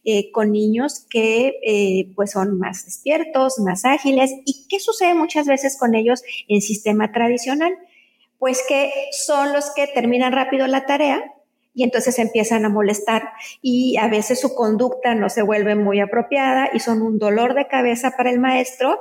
[0.04, 4.32] eh, con niños que eh, pues son más despiertos, más ágiles.
[4.44, 7.72] ¿Y qué sucede muchas veces con ellos en sistema tradicional?
[8.38, 11.22] Pues que son los que terminan rápido la tarea,
[11.74, 13.30] y entonces empiezan a molestar
[13.62, 17.66] y a veces su conducta no se vuelve muy apropiada y son un dolor de
[17.66, 19.00] cabeza para el maestro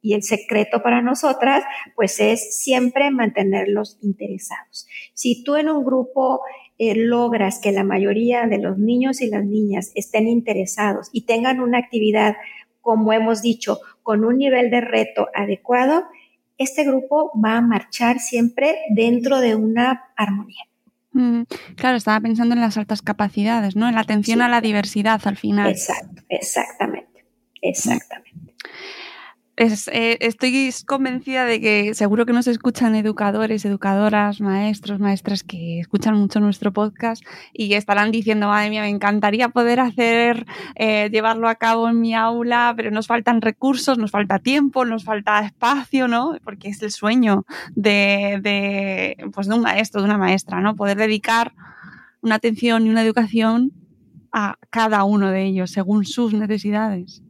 [0.00, 1.64] y el secreto para nosotras,
[1.96, 4.86] pues es siempre mantenerlos interesados.
[5.14, 6.40] Si tú en un grupo
[6.78, 11.60] eh, logras que la mayoría de los niños y las niñas estén interesados y tengan
[11.60, 12.36] una actividad,
[12.80, 16.04] como hemos dicho, con un nivel de reto adecuado,
[16.56, 20.64] este grupo va a marchar siempre dentro de una armonía.
[21.12, 21.42] Mm,
[21.76, 23.88] claro, estaba pensando en las altas capacidades, ¿no?
[23.88, 25.70] En la atención a la diversidad al final.
[25.70, 27.24] Exacto, exactamente,
[27.62, 28.54] exactamente.
[29.60, 36.14] Eh, estoy convencida de que seguro que nos escuchan educadores, educadoras, maestros, maestras que escuchan
[36.14, 40.46] mucho nuestro podcast y estarán diciendo, madre mía, me encantaría poder hacer,
[40.76, 45.02] eh, llevarlo a cabo en mi aula, pero nos faltan recursos, nos falta tiempo, nos
[45.02, 46.36] falta espacio, ¿no?
[46.44, 47.44] Porque es el sueño
[47.74, 50.76] de, de, pues de un maestro, de una maestra, ¿no?
[50.76, 51.52] Poder dedicar
[52.20, 53.72] una atención y una educación
[54.30, 57.24] a cada uno de ellos según sus necesidades.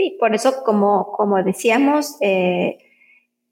[0.00, 2.78] Sí, por eso, como, como decíamos, eh,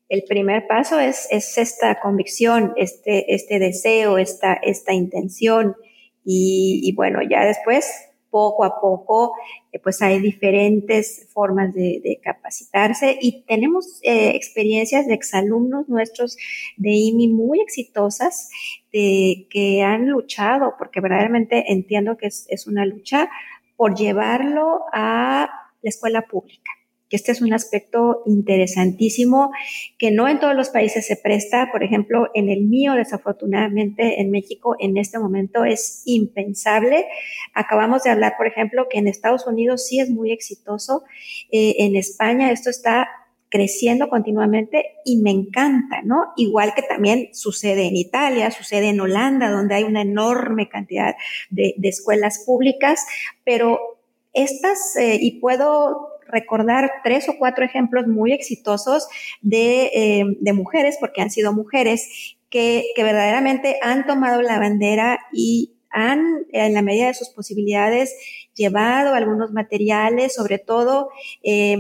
[0.09, 5.76] el primer paso es, es, esta convicción, este, este deseo, esta, esta intención.
[6.24, 7.92] Y, bueno, ya después,
[8.30, 9.34] poco a poco,
[9.72, 16.38] eh, pues hay diferentes formas de, capacitarse y tenemos eh, experiencias de exalumnos nuestros
[16.78, 18.49] de IMI muy exitosas
[18.90, 23.28] de, que han luchado, porque verdaderamente entiendo que es, es una lucha
[23.76, 26.70] por llevarlo a la escuela pública
[27.10, 29.50] este es un aspecto interesantísimo
[29.98, 31.70] que no en todos los países se presta.
[31.72, 37.06] Por ejemplo, en el mío, desafortunadamente, en México, en este momento es impensable.
[37.54, 41.04] Acabamos de hablar, por ejemplo, que en Estados Unidos sí es muy exitoso.
[41.50, 43.08] Eh, en España esto está
[43.50, 46.34] creciendo continuamente y me encanta, ¿no?
[46.36, 51.16] Igual que también sucede en Italia, sucede en Holanda, donde hay una enorme cantidad
[51.48, 53.06] de, de escuelas públicas,
[53.44, 53.97] pero
[54.32, 59.08] estas, eh, y puedo recordar tres o cuatro ejemplos muy exitosos
[59.40, 65.18] de, eh, de mujeres, porque han sido mujeres que, que, verdaderamente han tomado la bandera
[65.32, 66.22] y han,
[66.52, 68.14] en la medida de sus posibilidades,
[68.54, 71.10] llevado algunos materiales, sobre todo,
[71.42, 71.78] eh,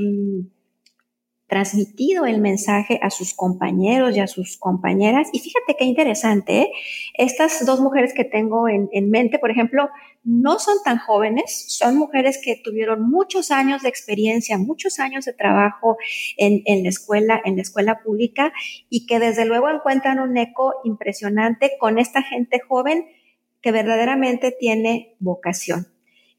[1.48, 5.28] transmitido el mensaje a sus compañeros y a sus compañeras.
[5.32, 6.70] Y fíjate qué interesante, ¿eh?
[7.14, 9.88] estas dos mujeres que tengo en, mente, por ejemplo,
[10.28, 15.32] no son tan jóvenes, son mujeres que tuvieron muchos años de experiencia, muchos años de
[15.32, 15.96] trabajo
[16.36, 18.52] en, en la escuela, en la escuela pública
[18.90, 23.06] y que desde luego encuentran un eco impresionante con esta gente joven
[23.62, 25.88] que verdaderamente tiene vocación.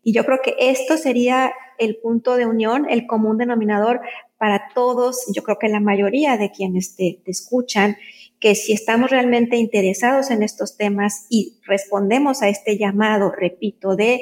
[0.04, 4.02] Y yo creo que esto sería el punto de unión, el común denominador
[4.38, 7.98] para todos, yo creo que la mayoría de quienes te, escuchan,
[8.40, 14.22] que si estamos realmente interesados en estos temas y respondemos a este llamado, repito, de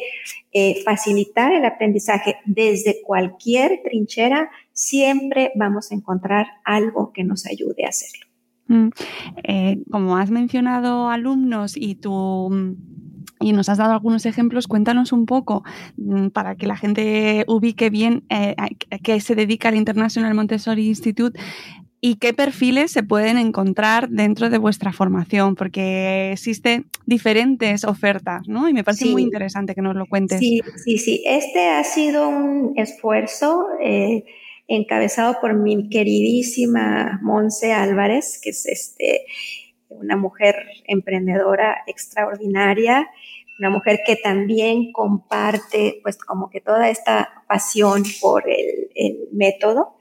[0.51, 7.85] eh, facilitar el aprendizaje desde cualquier trinchera, siempre vamos a encontrar algo que nos ayude
[7.85, 8.25] a hacerlo.
[8.67, 8.89] Mm,
[9.43, 12.75] eh, como has mencionado alumnos y tu
[13.39, 14.67] y nos has dado algunos ejemplos.
[14.67, 15.63] Cuéntanos un poco
[15.97, 18.55] mm, para que la gente ubique bien eh,
[19.03, 21.39] qué se dedica el International Montessori Institute
[21.99, 28.69] y qué perfiles se pueden encontrar dentro de vuestra formación, porque existen diferentes ofertas, ¿no?
[28.69, 30.39] Y me parece muy interesante que nos lo cuentes.
[30.39, 31.23] Sí, sí, sí.
[31.25, 34.23] Este ha sido un esfuerzo eh,
[34.67, 39.25] encabezado por mi queridísima Monse Álvarez, que es este
[39.89, 43.09] una mujer emprendedora extraordinaria,
[43.59, 48.89] una mujer que también comparte pues como que toda esta pasión por el,
[49.31, 49.95] método.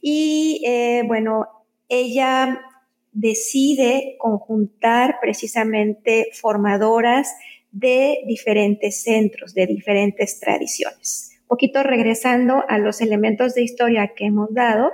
[0.00, 1.46] Y eh, bueno,
[1.88, 2.60] ella
[3.12, 7.28] decide conjuntar precisamente formadoras
[7.72, 11.38] de diferentes centros, de diferentes tradiciones.
[11.42, 14.90] Un poquito regresando a los elementos de historia que hemos dado,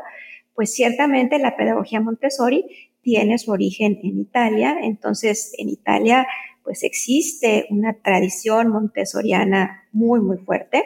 [0.54, 2.64] pues ciertamente la pedagogía Montessori
[3.02, 6.26] tiene su origen en Italia, entonces en Italia
[6.64, 10.82] pues existe una tradición montessoriana muy, muy fuerte.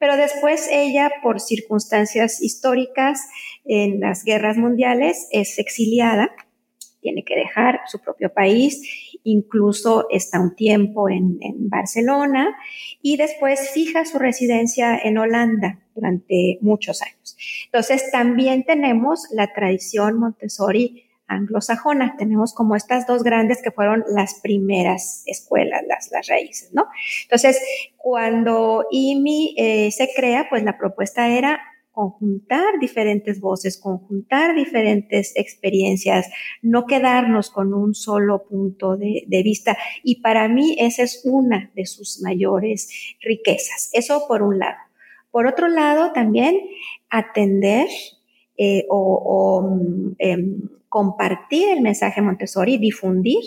[0.00, 3.20] Pero después ella, por circunstancias históricas
[3.66, 6.34] en las guerras mundiales, es exiliada,
[7.00, 8.80] tiene que dejar su propio país,
[9.24, 11.38] incluso está un tiempo en,
[11.68, 12.56] Barcelona
[13.02, 17.36] y después fija su residencia en Holanda durante muchos años.
[17.66, 22.16] Entonces, también tenemos la tradición Montessori anglosajona.
[22.18, 26.86] Tenemos como estas dos grandes que fueron las primeras escuelas, las, las raíces, ¿no?
[27.22, 27.60] Entonces,
[27.96, 31.60] cuando IMI eh, se crea, pues la propuesta era
[31.92, 36.28] conjuntar diferentes voces, conjuntar diferentes experiencias,
[36.62, 39.76] no quedarnos con un solo punto de, de, vista.
[40.02, 42.88] Y para mí esa es una de sus mayores
[43.20, 43.90] riquezas.
[43.92, 44.78] Eso por un lado.
[45.30, 46.60] Por otro lado, también
[47.08, 47.88] atender
[48.56, 50.36] eh, o, o eh,
[50.90, 53.42] compartir el mensaje Montessori, difundir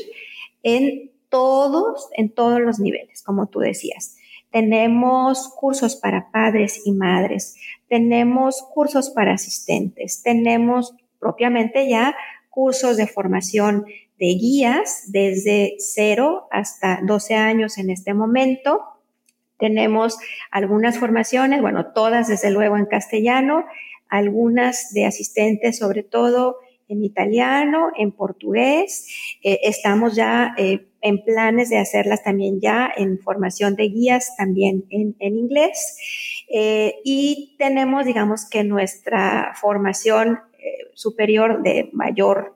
[0.64, 4.16] en todos, en todos los niveles, como tú decías.
[4.50, 7.58] Tenemos cursos para padres y madres,
[7.90, 12.16] tenemos cursos para asistentes, tenemos propiamente ya
[12.50, 13.86] cursos de formación
[14.18, 18.80] de guías desde 0 hasta 12 años en este momento.
[19.58, 20.18] Tenemos
[20.50, 23.66] algunas formaciones, bueno, todas desde luego en castellano,
[24.08, 26.58] algunas de asistentes sobre todo
[26.88, 29.08] en italiano, en portugués.
[29.44, 34.86] Eh, estamos ya eh, en planes de hacerlas también ya en formación de guías también
[34.90, 35.98] en, inglés.
[36.50, 40.40] Eh, y tenemos, digamos, que nuestra formación
[40.94, 42.56] superior de mayor,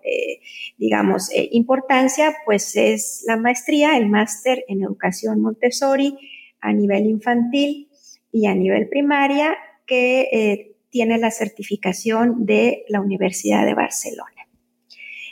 [0.77, 6.17] digamos, importancia, pues es la maestría, el máster en educación Montessori
[6.61, 7.89] a nivel infantil
[8.31, 14.47] y a nivel primaria, que tiene la certificación de la Universidad de Barcelona.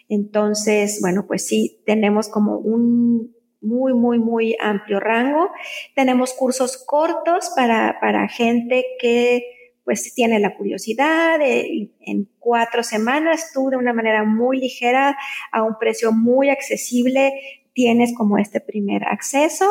[0.10, 5.50] Entonces, bueno, pues sí, tenemos como un muy, muy, muy amplio rango.
[5.96, 9.44] Tenemos cursos cortos para, para gente que
[9.84, 11.40] pues tiene la curiosidad.
[11.40, 15.18] De, en cuatro semanas tú de una manera muy ligera,
[15.52, 17.34] a un precio muy accesible,
[17.74, 19.66] tienes como este primer acceso.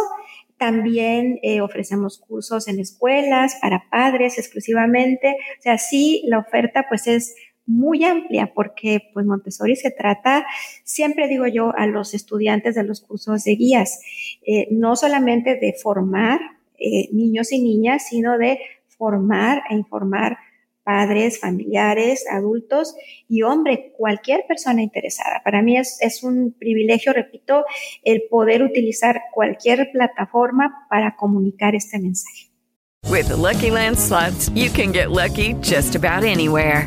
[0.59, 5.37] También eh, ofrecemos cursos en escuelas para padres exclusivamente.
[5.59, 7.35] O sea, sí, la oferta pues es
[7.67, 10.45] muy amplia porque pues Montessori se trata,
[10.85, 14.01] siempre digo yo a los estudiantes de los cursos de guías,
[14.47, 16.41] eh, no solamente de formar
[16.79, 20.37] eh, niños y niñas, sino de formar e informar
[20.85, 22.95] padres, familiares, adultos
[23.29, 25.43] y hombre, cualquier persona interesada.
[25.45, 27.65] Para mí es, es un privilegio, repito,
[28.03, 32.51] el poder utilizar cualquier plataforma para comunicar este mensaje.
[33.11, 36.87] With the Lucky Land slots, you can get lucky just about anywhere.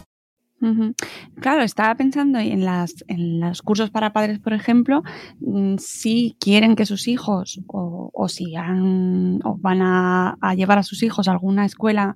[1.39, 5.01] Claro, estaba pensando en, las, los cursos para padres, por ejemplo,
[5.39, 11.27] mm, si quieren que sus hijos o, si o van a, llevar a sus hijos
[11.27, 12.15] a alguna escuela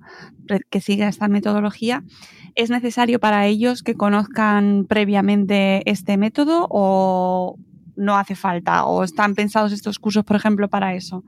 [0.70, 2.04] que siga esta metodología,
[2.54, 7.56] ¿es necesario para ellos que conozcan previamente este método o
[7.96, 8.84] no hace falta?
[8.84, 11.24] ¿O están pensados estos cursos, por ejemplo, para eso?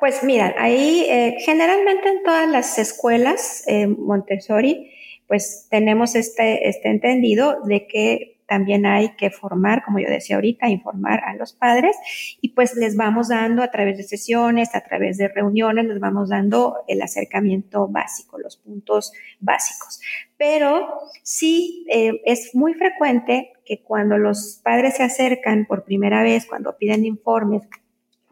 [0.00, 4.90] Pues mira, ahí eh, generalmente en todas las escuelas eh, Montessori,
[5.26, 10.68] pues tenemos este, este entendido de que también hay que formar, como yo decía ahorita,
[10.68, 11.96] informar a los padres
[12.40, 16.28] y pues les vamos dando a través de sesiones, a través de reuniones, les vamos
[16.28, 20.00] dando el acercamiento básico, los puntos básicos.
[20.36, 20.88] Pero
[21.22, 26.76] sí eh, es muy frecuente que cuando los padres se acercan por primera vez, cuando
[26.76, 27.62] piden informes,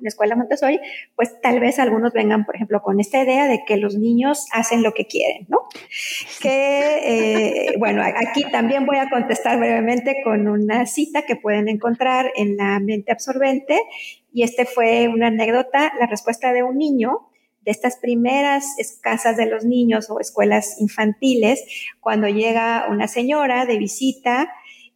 [0.02, 0.80] la escuela Montessori,
[1.16, 4.82] pues tal vez algunos vengan, por ejemplo, con esta idea de que los niños hacen
[4.82, 5.60] lo que quieren, ¿no?
[6.40, 12.32] Que, eh, bueno, aquí también voy a contestar brevemente con una cita que pueden encontrar
[12.36, 13.80] en la mente absorbente,
[14.32, 17.28] y este fue una anécdota, la respuesta de un niño
[17.64, 18.64] de estas primeras
[19.00, 21.64] casas de los niños o escuelas infantiles,
[22.00, 24.52] cuando llega una señora de visita,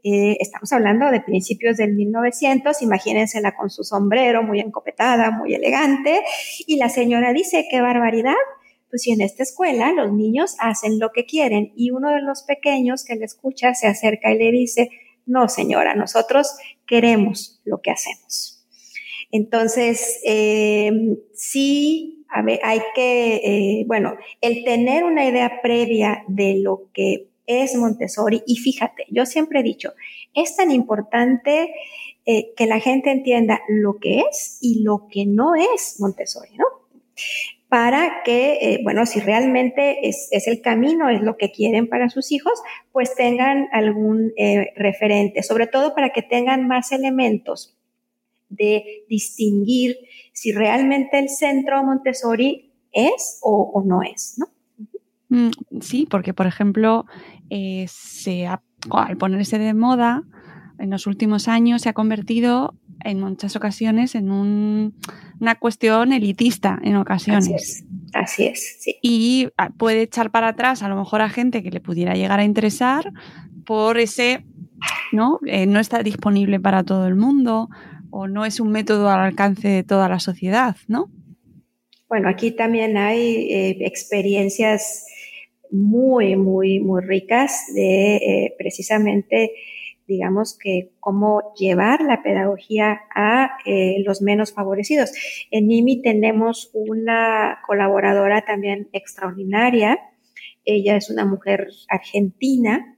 [0.08, 6.22] eh, estamos hablando de principios del 1900, imagínensela con su sombrero muy encopetada, muy elegante,
[6.64, 8.36] y la señora dice, qué barbaridad,
[8.88, 12.44] pues si en esta escuela los niños hacen lo que quieren y uno de los
[12.44, 14.90] pequeños que le escucha se acerca y le dice,
[15.26, 18.64] no señora, nosotros queremos lo que hacemos.
[19.32, 26.60] Entonces, eh, sí, a ver, hay que, eh, bueno, el tener una idea previa de
[26.62, 28.42] lo que es Montessori.
[28.46, 29.92] Y fíjate, yo siempre he dicho,
[30.34, 31.72] es tan importante
[32.24, 36.64] eh, que la gente entienda lo que es y lo que no es Montessori, ¿no?
[37.68, 42.32] Para que, eh, bueno, si realmente es, el camino, es lo que quieren para sus
[42.32, 42.60] hijos,
[42.92, 47.76] pues tengan algún eh, referente, sobre todo para que tengan más elementos
[48.48, 49.96] de distinguir
[50.32, 54.46] si realmente el centro Montessori es o, no es, ¿no?
[55.28, 55.50] Mm,
[55.80, 57.06] sí, porque por ejemplo,
[57.86, 60.22] se al ponerse de moda,
[60.78, 62.74] en los últimos años se ha convertido
[63.04, 67.84] en muchas ocasiones en una cuestión elitista en ocasiones.
[68.12, 68.96] Así es, sí.
[69.02, 72.40] Y ah, puede echar para atrás a lo mejor a gente que le pudiera llegar
[72.40, 73.12] a interesar
[73.64, 74.44] por ese,
[75.12, 75.40] ¿no?
[75.46, 77.68] Eh, no está disponible para todo el mundo
[78.10, 81.10] o no es un método al alcance de toda la sociedad, ¿no?
[82.08, 85.04] Bueno, aquí también hay eh, experiencias
[85.70, 89.52] muy, muy, muy ricas de eh, precisamente
[90.06, 95.10] digamos que cómo llevar la pedagogía a eh, los menos favorecidos.
[95.50, 99.98] En NIMI tenemos una colaboradora también extraordinaria.
[100.64, 102.95] Ella es una mujer argentina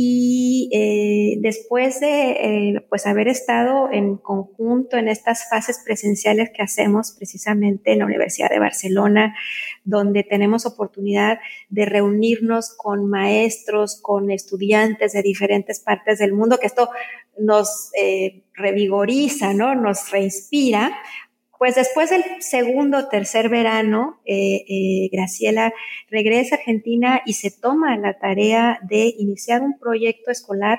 [0.00, 6.62] y eh, después de eh, pues haber estado en conjunto en estas fases presenciales que
[6.62, 9.34] hacemos precisamente en la Universidad de Barcelona,
[9.82, 16.68] donde tenemos oportunidad de reunirnos con maestros, con estudiantes de diferentes partes del mundo, que
[16.68, 16.90] esto
[17.36, 19.74] nos eh, revigoriza, ¿no?
[19.74, 20.96] Nos reinspira,
[21.58, 25.72] pues después del segundo tercer verano, eh, eh, Graciela
[26.08, 30.78] regresa a Argentina y se toma la tarea de iniciar un proyecto escolar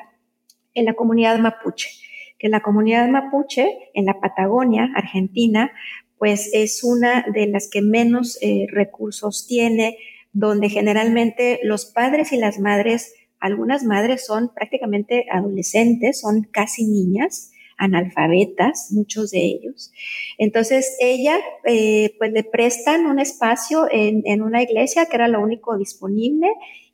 [0.74, 1.90] en la comunidad mapuche,
[2.38, 5.72] que la comunidad mapuche en la Patagonia, Argentina,
[6.18, 9.98] pues es una de las que menos eh, recursos tiene,
[10.32, 17.52] donde generalmente los padres y las madres, algunas madres son prácticamente adolescentes, son casi niñas,
[17.80, 19.92] analfabetas, muchos de ellos.
[20.38, 25.42] Entonces ella, eh, pues le prestan un espacio en, en una iglesia que era lo
[25.42, 26.48] único disponible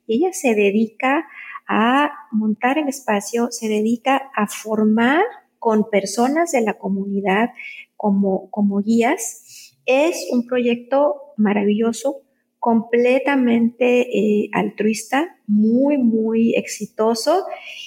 [0.06, 1.26] y ella se dedica
[1.68, 5.22] a montar el espacio, se dedica a formar
[5.58, 7.50] con personas de la comunidad
[7.96, 9.74] como, como guías.
[9.84, 12.22] Es un proyecto maravilloso
[12.66, 17.46] completamente eh, altruista, muy, muy exitoso.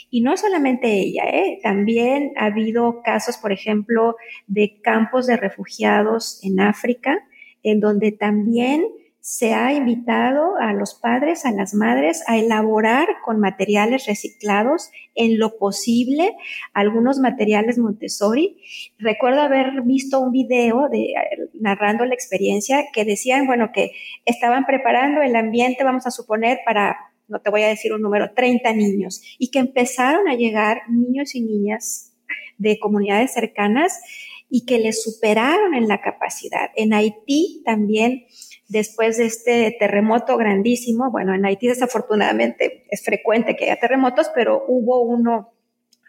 [0.10, 1.60] Y no solamente ella, ¿eh?
[1.62, 4.16] también ha habido casos, por ejemplo,
[4.48, 7.28] de campos de refugiados en África,
[7.62, 8.86] en donde también
[9.22, 15.38] se ha invitado a los padres, a las madres, a elaborar con materiales reciclados en
[15.38, 16.36] lo posible
[16.74, 18.58] algunos materiales Montessori.
[18.98, 21.14] Recuerdo haber visto un video de,
[21.54, 23.92] narrando la experiencia que decían, bueno, que
[24.26, 26.98] estaban preparando el ambiente, vamos a suponer, para,
[27.28, 31.36] no te voy a decir un número, 30 niños, y que empezaron a llegar niños
[31.36, 32.14] y niñas
[32.58, 34.00] de comunidades cercanas
[34.50, 36.72] y que les superaron en la capacidad.
[36.76, 38.26] En Haití también
[38.70, 44.64] después de este terremoto grandísimo, bueno, en Haití desafortunadamente es frecuente que haya terremotos, pero
[44.68, 45.54] hubo uno,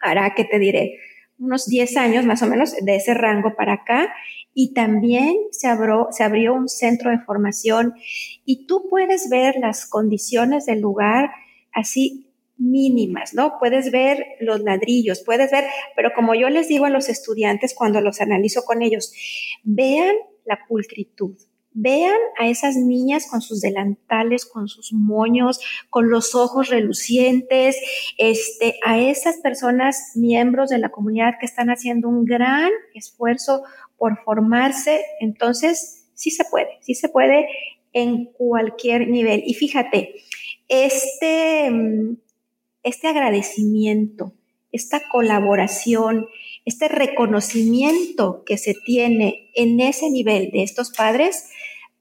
[0.01, 0.97] hará que te diré,
[1.39, 4.13] unos 10 años más o menos de ese rango para acá,
[4.53, 7.93] y también se abrió, se abrió un centro de formación
[8.45, 11.31] y tú puedes ver las condiciones del lugar
[11.73, 13.57] así mínimas, ¿no?
[13.59, 15.63] Puedes ver los ladrillos, puedes ver,
[15.95, 19.13] pero como yo les digo a los estudiantes cuando los analizo con ellos,
[19.63, 21.35] vean la pulcritud,
[21.73, 25.59] Vean a esas niñas con sus delantales, con sus moños,
[25.89, 27.77] con los ojos relucientes,
[28.17, 33.63] este, a esas personas, miembros de la comunidad que están haciendo un gran esfuerzo
[33.97, 35.01] por formarse.
[35.19, 37.47] Entonces, sí se puede, sí se puede
[37.93, 39.43] en cualquier nivel.
[39.45, 40.15] Y fíjate,
[40.67, 41.71] este,
[42.83, 44.33] este agradecimiento,
[44.71, 46.27] esta colaboración,
[46.65, 51.49] este reconocimiento que se tiene en ese nivel de estos padres,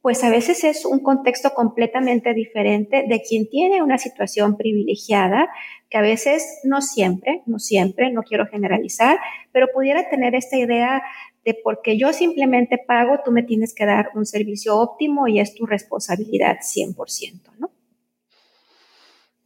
[0.03, 5.49] pues a veces es un contexto completamente diferente de quien tiene una situación privilegiada,
[5.91, 9.19] que a veces no siempre, no siempre, no quiero generalizar,
[9.53, 11.03] pero pudiera tener esta idea
[11.45, 15.55] de porque yo simplemente pago, tú me tienes que dar un servicio óptimo y es
[15.55, 17.71] tu responsabilidad 100%, ¿no?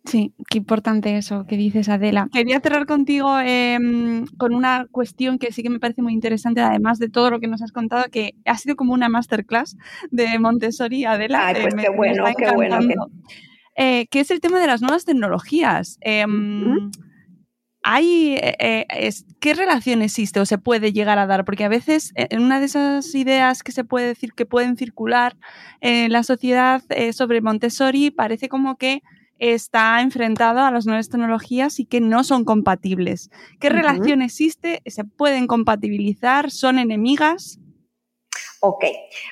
[0.04, 2.28] Sí, qué importante eso que dices, Adela.
[2.30, 6.98] Quería cerrar contigo em, con una cuestión que sí que me parece muy interesante, además
[6.98, 9.76] de todo lo que nos has contado, que ha sido como una masterclass
[10.10, 11.46] de Montessori, Adela.
[11.46, 12.80] Ay, pues qué bueno, qué bueno.
[13.76, 15.96] Eh, que es el tema de las nuevas tecnologías.
[16.02, 16.90] Em,
[17.82, 21.46] hay, eh, eh, ¿Qué relación existe o se puede llegar a dar?
[21.46, 25.36] Porque a veces en una de esas ideas que se puede decir que pueden circular
[25.80, 26.82] en la sociedad
[27.12, 29.02] sobre Montessori parece como que
[29.38, 33.30] está enfrentado a las nuevas tecnologías y que no son compatibles.
[33.60, 34.82] ¿Qué relación existe?
[34.86, 36.50] ¿Se pueden compatibilizar?
[36.50, 37.58] ¿Son enemigas?
[38.60, 38.84] Ok,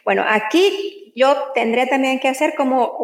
[0.04, 2.98] bueno, aquí yo tendré también que hacer como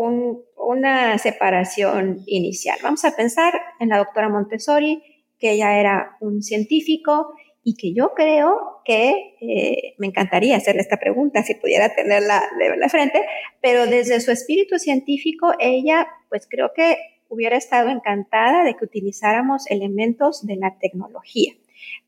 [0.57, 2.79] una separación inicial.
[2.83, 5.03] Vamos a pensar en la doctora Montessori,
[5.39, 7.33] que ella era un científico
[7.69, 12.79] y que yo creo que eh, me encantaría hacerle esta pregunta si pudiera tenerla de
[12.79, 13.21] la frente,
[13.61, 16.97] pero desde su espíritu científico, ella, pues creo que
[17.29, 21.53] hubiera estado encantada de que utilizáramos elementos de la tecnología.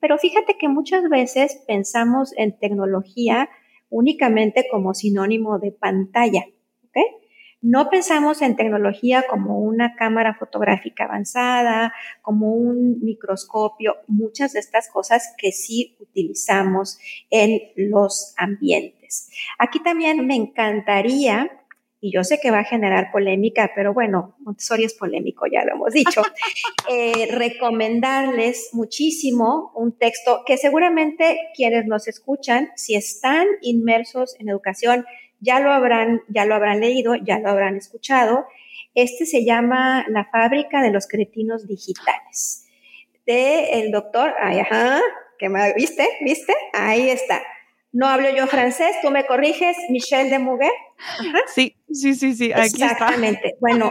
[0.01, 3.51] Pero fíjate que muchas veces pensamos en tecnología
[3.91, 6.47] únicamente como sinónimo de pantalla,
[6.85, 7.20] ¿ok?
[7.63, 11.93] No pensamos en tecnología como una cámara fotográfica avanzada,
[12.23, 16.99] como un microscopio, muchas de estas cosas que sí utilizamos
[17.29, 19.31] en los ambientes.
[19.59, 21.51] Aquí también me encantaría
[22.01, 25.75] y yo sé que va a generar polémica, pero bueno, Montessori es polémico, ya lo
[25.75, 26.23] hemos dicho,
[26.91, 35.05] eh, recomendarles muchísimo un texto que seguramente quienes nos escuchan, si están inmersos en educación,
[35.41, 38.47] ya lo habrán, ya lo habrán leído, ya lo habrán escuchado.
[38.95, 42.67] Este se llama La fábrica de los cretinos digitales.
[43.27, 45.01] De el doctor, ajá,
[45.39, 46.07] que me, ¿viste?
[46.21, 46.55] ¿Viste?
[46.73, 47.43] Ahí está.
[47.93, 50.71] No hablo yo francés, tú me corriges, Michel de Muguet.
[51.47, 53.57] Sí, sí, sí, sí, aquí Exactamente.
[53.61, 53.91] Bueno,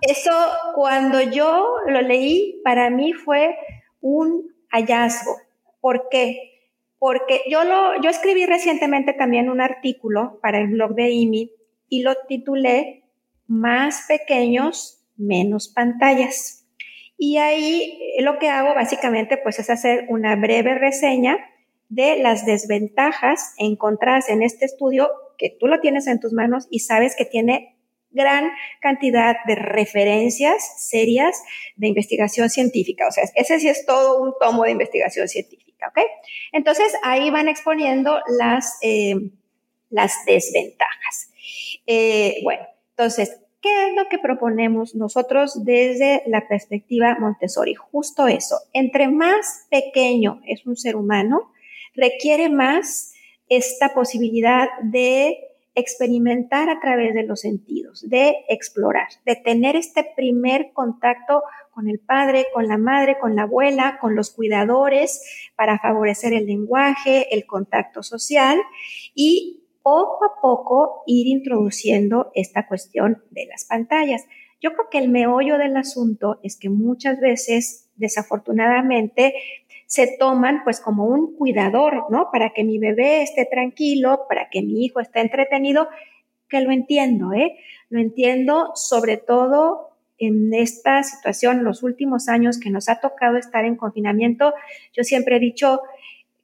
[0.00, 0.32] eso
[0.74, 3.56] cuando yo lo leí, para mí fue
[4.00, 5.36] un hallazgo.
[5.80, 6.57] ¿Por qué?
[6.98, 11.52] Porque yo, lo, yo escribí recientemente también un artículo para el blog de IMI
[11.88, 13.04] y lo titulé
[13.46, 16.66] Más pequeños, menos pantallas.
[17.16, 21.38] Y ahí eh, lo que hago básicamente pues es hacer una breve reseña
[21.88, 26.80] de las desventajas encontradas en este estudio que tú lo tienes en tus manos y
[26.80, 27.77] sabes que tiene
[28.10, 28.50] gran
[28.80, 31.36] cantidad de referencias serias
[31.76, 33.06] de investigación científica.
[33.06, 35.68] O sea, ese sí es todo un tomo de investigación científica.
[35.86, 35.98] ¿ok?
[36.52, 39.14] Entonces ahí van exponiendo las, eh,
[39.90, 41.30] las desventajas.
[41.86, 47.74] Eh, bueno, entonces, ¿qué es lo que proponemos nosotros desde la perspectiva Montessori?
[47.74, 51.52] Justo eso, entre más pequeño es un ser humano,
[51.94, 53.12] requiere más
[53.48, 55.47] esta posibilidad de
[55.78, 62.00] experimentar a través de los sentidos, de explorar, de tener este primer contacto con el
[62.00, 67.46] padre, con la madre, con la abuela, con los cuidadores, para favorecer el lenguaje, el
[67.46, 68.58] contacto social
[69.14, 74.26] y poco a poco ir introduciendo esta cuestión de las pantallas.
[74.60, 79.34] Yo creo que el meollo del asunto es que muchas veces, desafortunadamente,
[79.88, 82.30] se toman pues como un cuidador, ¿no?
[82.30, 85.88] Para que mi bebé esté tranquilo, para que mi hijo esté entretenido,
[86.46, 87.56] que lo entiendo, ¿eh?
[87.88, 93.64] Lo entiendo sobre todo en esta situación, los últimos años que nos ha tocado estar
[93.64, 94.52] en confinamiento,
[94.92, 95.80] yo siempre he dicho,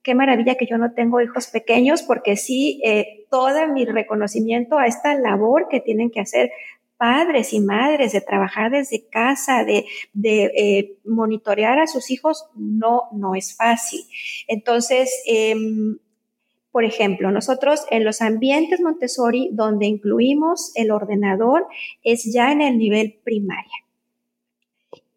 [0.03, 4.87] qué maravilla que yo no tengo hijos pequeños, porque sí, eh, todo mi reconocimiento a
[4.87, 6.51] esta labor que tienen que hacer
[6.97, 9.85] padres y madres de trabajar desde casa, de,
[10.25, 14.01] eh, monitorear a sus hijos, no, no es fácil.
[14.49, 15.99] Entonces, em,
[16.71, 21.67] por ejemplo, nosotros en los ambientes Montessori, donde incluimos el ordenador,
[22.03, 23.85] es ya en el nivel primaria.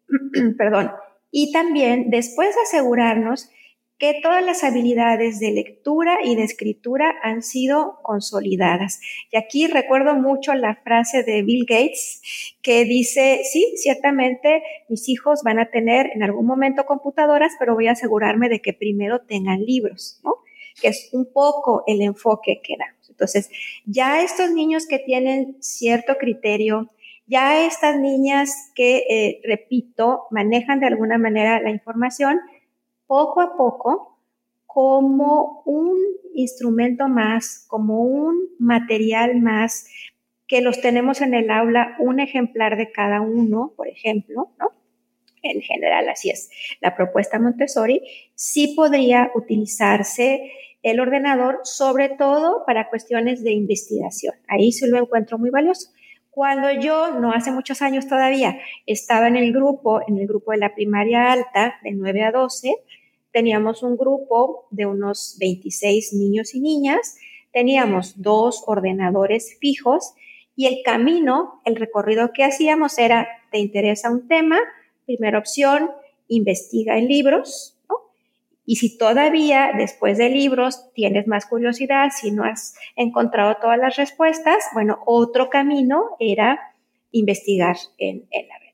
[0.56, 0.92] Perdón.
[1.30, 3.50] Y también después de asegurarnos
[3.98, 9.00] que todas las habilidades de lectura y de escritura han sido consolidadas.
[9.32, 12.22] Y aquí recuerdo mucho la frase de Bill Gates
[12.62, 17.88] que dice, sí, ciertamente mis hijos van a tener en algún momento computadoras, pero voy
[17.88, 20.36] a asegurarme de que primero tengan libros, ¿no?
[20.80, 23.10] que es un poco el enfoque que damos.
[23.10, 23.50] Entonces,
[23.84, 26.92] ya estos niños que tienen cierto criterio,
[27.26, 32.38] ya estas niñas que, eh, repito, manejan de alguna manera la información,
[33.08, 34.20] poco a poco,
[34.66, 35.98] como un
[36.34, 39.88] instrumento más, como un material más,
[40.46, 44.70] que los tenemos en el aula, un ejemplar de cada uno, por ejemplo, ¿no?
[45.42, 46.50] En general, así es
[46.80, 48.02] la propuesta Montessori,
[48.34, 50.52] sí podría utilizarse
[50.82, 54.34] el ordenador, sobre todo para cuestiones de investigación.
[54.48, 55.90] Ahí se lo encuentro muy valioso.
[56.30, 60.58] Cuando yo, no hace muchos años todavía, estaba en el grupo, en el grupo de
[60.58, 62.74] la primaria alta, de 9 a 12,
[63.32, 67.16] teníamos un grupo de unos 26 niños y niñas,
[67.52, 70.14] teníamos dos ordenadores fijos
[70.56, 74.58] y el camino, el recorrido que hacíamos era, ¿te interesa un tema?
[75.06, 75.90] Primera opción,
[76.28, 77.78] investiga en libros,
[78.70, 83.96] y si todavía después de libros tienes más curiosidad, si no has encontrado todas las
[83.96, 86.74] respuestas, bueno, otro camino era
[87.10, 88.67] investigar en, la red.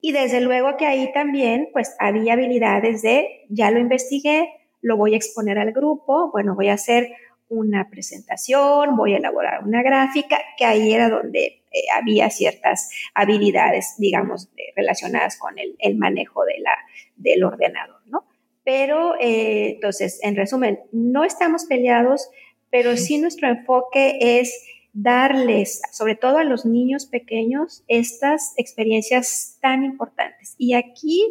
[0.00, 4.48] Y desde luego que ahí también, pues había habilidades de, ya lo investigué,
[4.80, 7.10] lo voy a exponer al grupo, bueno, voy a hacer
[7.48, 13.96] una presentación, voy a elaborar una gráfica, que ahí era donde eh, había ciertas habilidades,
[13.98, 16.76] digamos, relacionadas con el, manejo de la,
[17.16, 18.24] del ordenador, ¿no?
[18.64, 22.30] Pero, eh, entonces, en resumen, no estamos peleados,
[22.70, 29.84] pero sí nuestro enfoque es darles, sobre todo a los niños pequeños, estas experiencias tan
[29.84, 30.54] importantes.
[30.58, 31.22] Y aquí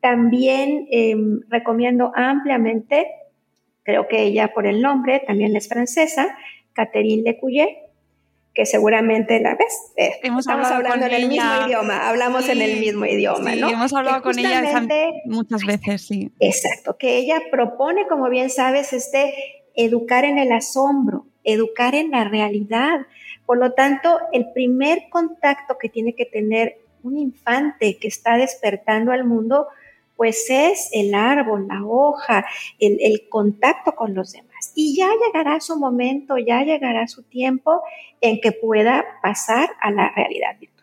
[0.00, 3.06] también em, recomiendo ampliamente,
[3.82, 6.36] creo que ella por el nombre también es francesa,
[6.72, 7.90] Catherine Lecouillet,
[8.54, 9.92] que seguramente la ves.
[9.96, 13.70] Eh, estamos hablando en el mismo idioma, hablamos en el mismo idioma, sí, ¿no?
[13.70, 14.62] Hemos hablado con ella
[15.24, 16.32] muchas veces, sí.
[16.40, 19.32] Exacto, que ella propone, como bien sabes, este
[19.74, 23.06] educar en el asombro, educar en la realidad.
[23.46, 29.12] Por lo tanto, el primer contacto que tiene que tener un infante que está despertando
[29.12, 29.68] al mundo,
[30.16, 32.44] pues es el árbol, la hoja,
[32.78, 34.72] el, el contacto con los demás.
[34.74, 37.82] Y ya llegará su momento, ya llegará su tiempo
[38.20, 40.79] en que pueda pasar a la realidad virtual.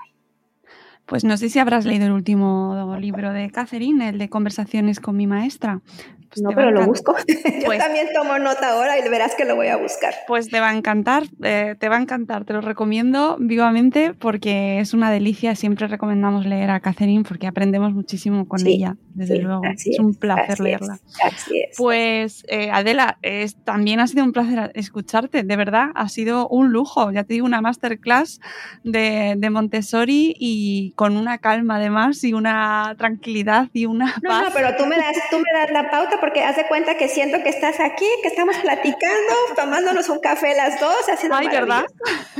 [1.07, 5.15] Pues no sé si habrás leído el último libro de Catherine, el de Conversaciones con
[5.15, 5.81] mi maestra.
[6.29, 7.15] Pues no, pero lo busco.
[7.27, 10.13] Yo pues también tomo nota ahora y verás que lo voy a buscar.
[10.27, 12.43] Pues te va a encantar, eh, te va a encantar.
[12.43, 15.55] Te lo recomiendo vivamente porque es una delicia.
[15.55, 19.61] Siempre recomendamos leer a Catherine porque aprendemos muchísimo con ella, desde luego.
[19.63, 20.99] Es, un placer leerla.
[21.23, 21.77] así es.
[21.77, 25.43] Pues eh, Adela, es, también ha sido un placer escucharte.
[25.43, 27.11] De verdad, ha sido un lujo.
[27.11, 28.41] Ya te digo, una masterclass
[28.83, 34.23] de, de Montessori y con una calma además y una tranquilidad y una paz.
[34.23, 36.97] No, no, pero tú me das, tú me das la pauta porque haz de cuenta
[36.97, 41.49] que siento que estás aquí, que estamos platicando, tomándonos un café las dos, haciendo Ay,
[41.49, 41.85] ¿verdad?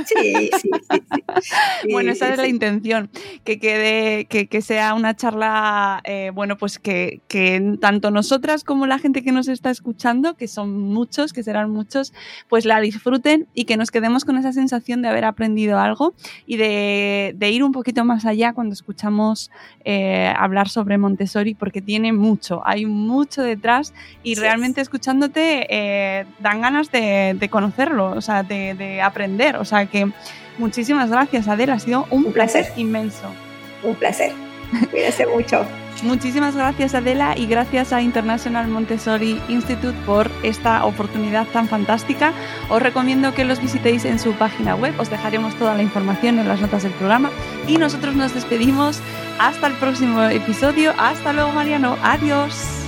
[0.04, 3.10] Sí, sí, sí, bueno, esa es la intención,
[3.44, 8.88] que quede, que, que sea una charla, eh, bueno, pues que, que tanto nosotras como
[8.88, 12.12] la gente que nos está escuchando, que son muchos, que serán muchos,
[12.48, 16.56] pues la disfruten y que nos quedemos con esa sensación de haber aprendido algo y
[16.56, 19.50] de, de ir un poquito más allá cuando escuchamos
[19.84, 26.60] eh, hablar sobre Montessori, porque tiene mucho, hay mucho detrás y realmente escuchándote eh, dan
[26.60, 29.56] ganas de, conocerlo, o sea, de, aprender.
[29.56, 30.10] O sea que
[30.58, 32.66] muchísimas gracias, Adela, ha sido un, placer.
[32.76, 33.28] inmenso.
[33.82, 34.32] Un placer.
[34.90, 35.64] Cuídese mucho.
[36.02, 42.32] Muchísimas gracias Adela y gracias a International Montessori Institute por esta oportunidad tan fantástica.
[42.70, 46.46] Os recomiendo que los visitéis en su página web, os dejaremos toda la información en
[46.46, 47.30] las notas del programa
[47.66, 49.00] y nosotros nos despedimos
[49.38, 50.92] hasta el próximo episodio.
[50.98, 52.87] Hasta luego Mariano, adiós.